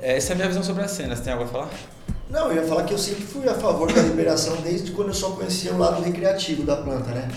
[0.00, 1.14] Essa é a minha visão sobre a cena.
[1.14, 1.68] Você tem algo a falar?
[2.30, 5.14] Não, eu ia falar que eu sempre fui a favor da liberação desde quando eu
[5.14, 7.28] só conhecia o lado recreativo da planta, né?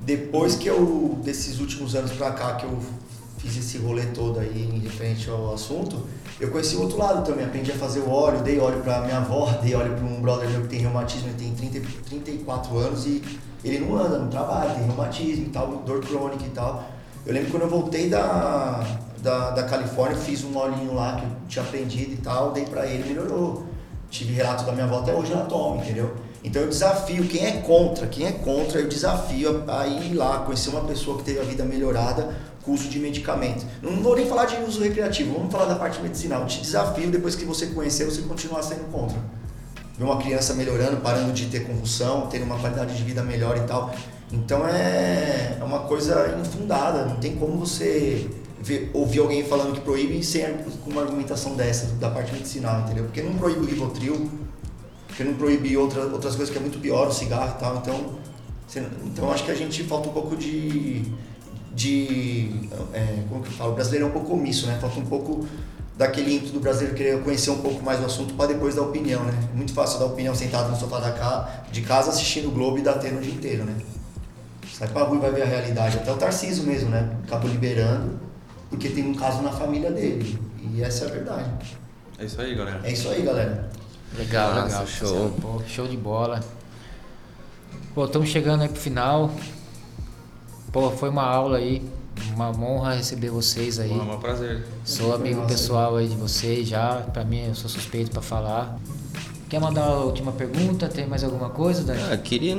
[0.00, 2.78] Depois que eu, desses últimos anos pra cá, que eu
[3.38, 6.06] fiz esse rolê todo aí em referente ao assunto,
[6.38, 7.44] eu conheci o outro lado também.
[7.44, 10.48] Aprendi a fazer o óleo, dei óleo pra minha avó, dei óleo pra um brother
[10.48, 13.22] meu que tem reumatismo, ele tem 30, 34 anos e
[13.64, 16.84] ele não anda, não trabalha, tem reumatismo e tal, dor crônica e tal.
[17.26, 18.82] Eu lembro quando eu voltei da,
[19.18, 22.86] da, da Califórnia, fiz um olhinho lá que eu tinha aprendido e tal, dei pra
[22.86, 23.69] ele, melhorou.
[24.10, 26.14] Tive relato da minha avó até hoje ela toma, entendeu?
[26.42, 30.70] Então eu desafio quem é contra, quem é contra, eu desafio a, ir lá, conhecer
[30.70, 33.64] uma pessoa que teve a vida melhorada com uso de medicamento.
[33.80, 36.40] Não vou nem falar de uso recreativo, vamos falar da parte medicinal.
[36.40, 39.18] Eu te desafio, depois que você conhecer, você continuar sendo contra.
[39.96, 43.60] Ver uma criança melhorando, parando de ter convulsão, tendo uma qualidade de vida melhor e
[43.60, 43.94] tal.
[44.32, 48.28] Então é, é uma coisa infundada, não tem como você
[48.92, 50.44] ouvir alguém falando que proíbe sem
[50.84, 53.04] com uma argumentação dessa, da parte medicinal, entendeu?
[53.04, 54.30] Porque não proíbe o Rivotril,
[55.06, 57.76] porque não proíbe outra, outras coisas que é muito pior, o cigarro e tal.
[57.78, 58.10] Então,
[58.66, 61.02] você- então acho que a gente falta um pouco de.
[61.74, 63.72] de é, como que eu falo?
[63.72, 64.78] O brasileiro é um pouco omisso, né?
[64.80, 65.46] Falta um pouco
[65.96, 69.22] daquele ímpeto do brasileiro querer conhecer um pouco mais o assunto para depois dar opinião,
[69.24, 69.32] né?
[69.52, 72.78] É muito fácil dar opinião sentado no sofá da ca- de casa assistindo o Globo
[72.78, 73.74] e tela o dia inteiro, né?
[74.72, 75.98] Sai pra rua e vai ver a realidade.
[75.98, 77.10] Até o Tarcísio mesmo, né?
[77.26, 78.18] Acabou liberando
[78.70, 80.38] porque tem um caso na família dele.
[80.72, 81.76] E essa é a verdade.
[82.18, 82.80] É isso aí, galera.
[82.84, 83.68] É isso aí, galera.
[84.16, 84.86] Legal, Nossa, legal.
[84.86, 85.30] show.
[85.40, 86.40] Pô, show de bola.
[87.94, 89.30] Pô, estamos chegando aí pro final.
[90.72, 91.82] Pô, foi uma aula aí.
[92.34, 93.88] Uma honra receber vocês aí.
[93.88, 94.64] Pô, é um prazer.
[94.84, 96.96] Sou amigo pessoal aí de vocês já.
[97.12, 98.78] Pra mim, eu sou suspeito pra falar.
[99.50, 100.88] Quer mandar a última pergunta?
[100.88, 102.00] Tem mais alguma coisa, Dani?
[102.12, 102.56] Ah, queria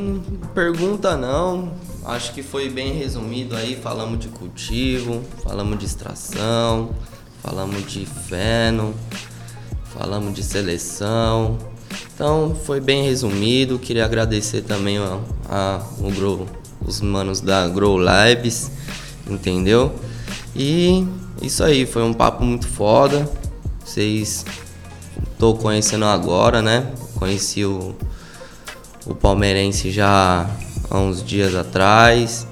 [0.54, 1.72] pergunta não.
[2.04, 3.78] Acho que foi bem resumido aí.
[3.82, 6.90] Falamos de cultivo, falamos de extração,
[7.42, 8.94] falamos de feno,
[9.86, 11.58] falamos de seleção.
[12.14, 13.80] Então foi bem resumido.
[13.80, 15.18] Queria agradecer também a,
[15.50, 16.46] a- o Grow,
[16.86, 18.70] os manos da Grow Labs,
[19.26, 19.96] entendeu?
[20.54, 21.08] E
[21.42, 23.32] isso aí, foi um papo muito foda.
[23.84, 24.46] Vocês
[25.38, 26.88] tô conhecendo agora, né?
[27.16, 27.96] Conheci o,
[29.06, 30.50] o palmeirense já
[30.90, 32.48] há uns dias atrás,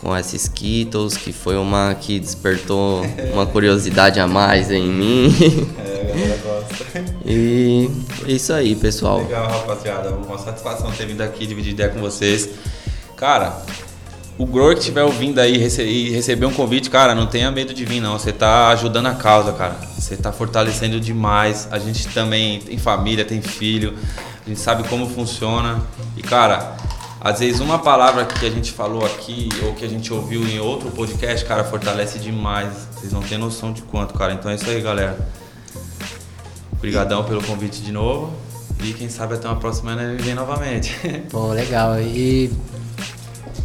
[0.00, 3.02] com essa Skittles, que foi uma que despertou
[3.32, 5.34] uma curiosidade a mais em mim.
[5.78, 7.04] É, a galera gosta.
[7.24, 7.90] e
[8.26, 9.18] é isso aí, pessoal.
[9.18, 10.10] Legal, rapaziada.
[10.10, 12.48] Uma satisfação ter vindo aqui dividir ideia com vocês.
[13.16, 13.62] Cara,
[14.38, 17.84] o grower que estiver ouvindo aí e receber um convite, cara, não tenha medo de
[17.84, 18.18] vir, não.
[18.18, 19.76] Você tá ajudando a causa, cara.
[20.10, 21.68] Você tá fortalecendo demais.
[21.70, 23.96] A gente também tem família, tem filho.
[24.44, 25.80] A gente sabe como funciona.
[26.16, 26.74] E, cara,
[27.20, 30.58] às vezes uma palavra que a gente falou aqui ou que a gente ouviu em
[30.58, 32.88] outro podcast, cara, fortalece demais.
[32.92, 34.32] Vocês não têm noção de quanto, cara.
[34.32, 35.16] Então é isso aí, galera.
[36.72, 38.34] Obrigadão pelo convite de novo.
[38.82, 40.92] E quem sabe até uma próxima ano ele vem novamente.
[41.30, 42.00] Pô, legal.
[42.00, 42.50] E,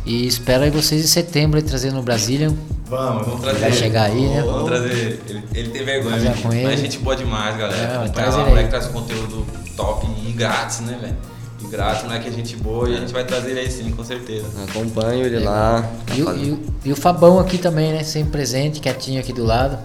[0.06, 2.54] e espero aí vocês em setembro aí trazendo no Brasília.
[2.88, 3.60] Vamos, vamos trazer.
[3.60, 3.78] Vai ele.
[3.78, 4.42] chegar aí, né?
[4.46, 5.20] Vamos trazer.
[5.28, 6.42] Ele, ele tem vergonha, Fazer gente.
[6.44, 6.64] com ele.
[6.68, 7.82] Mas gente boa demais, galera.
[7.82, 8.70] É, Acompanha traz lá, ele o moleque aí.
[8.82, 11.16] traz conteúdo top e grátis, né, velho?
[11.64, 13.72] E grátis, não é que é gente boa e a gente vai trazer ele aí
[13.72, 14.46] sim, com certeza.
[14.70, 15.90] Acompanho ele lá.
[16.06, 18.04] tá E, o- e o- e o Fabão aqui também, né?
[18.04, 19.80] Sempre presente, quietinho aqui do lado.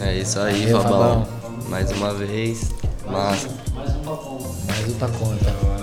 [0.00, 0.98] É isso aí, Valeu, Fabão.
[1.24, 1.68] Fabão.
[1.68, 2.70] Mais uma vez.
[3.06, 3.48] Massa.
[3.76, 3.90] Mais
[4.88, 5.79] um pra conta.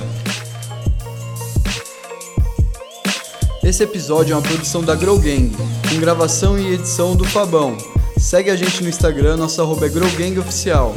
[3.68, 5.52] Esse episódio é uma produção da Grow Gang,
[5.90, 7.76] com gravação e edição do Fabão.
[8.18, 10.96] Segue a gente no Instagram, nosso arroba é Grow Gang Oficial.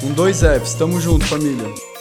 [0.00, 1.95] Com dois Fs, tamo junto, família.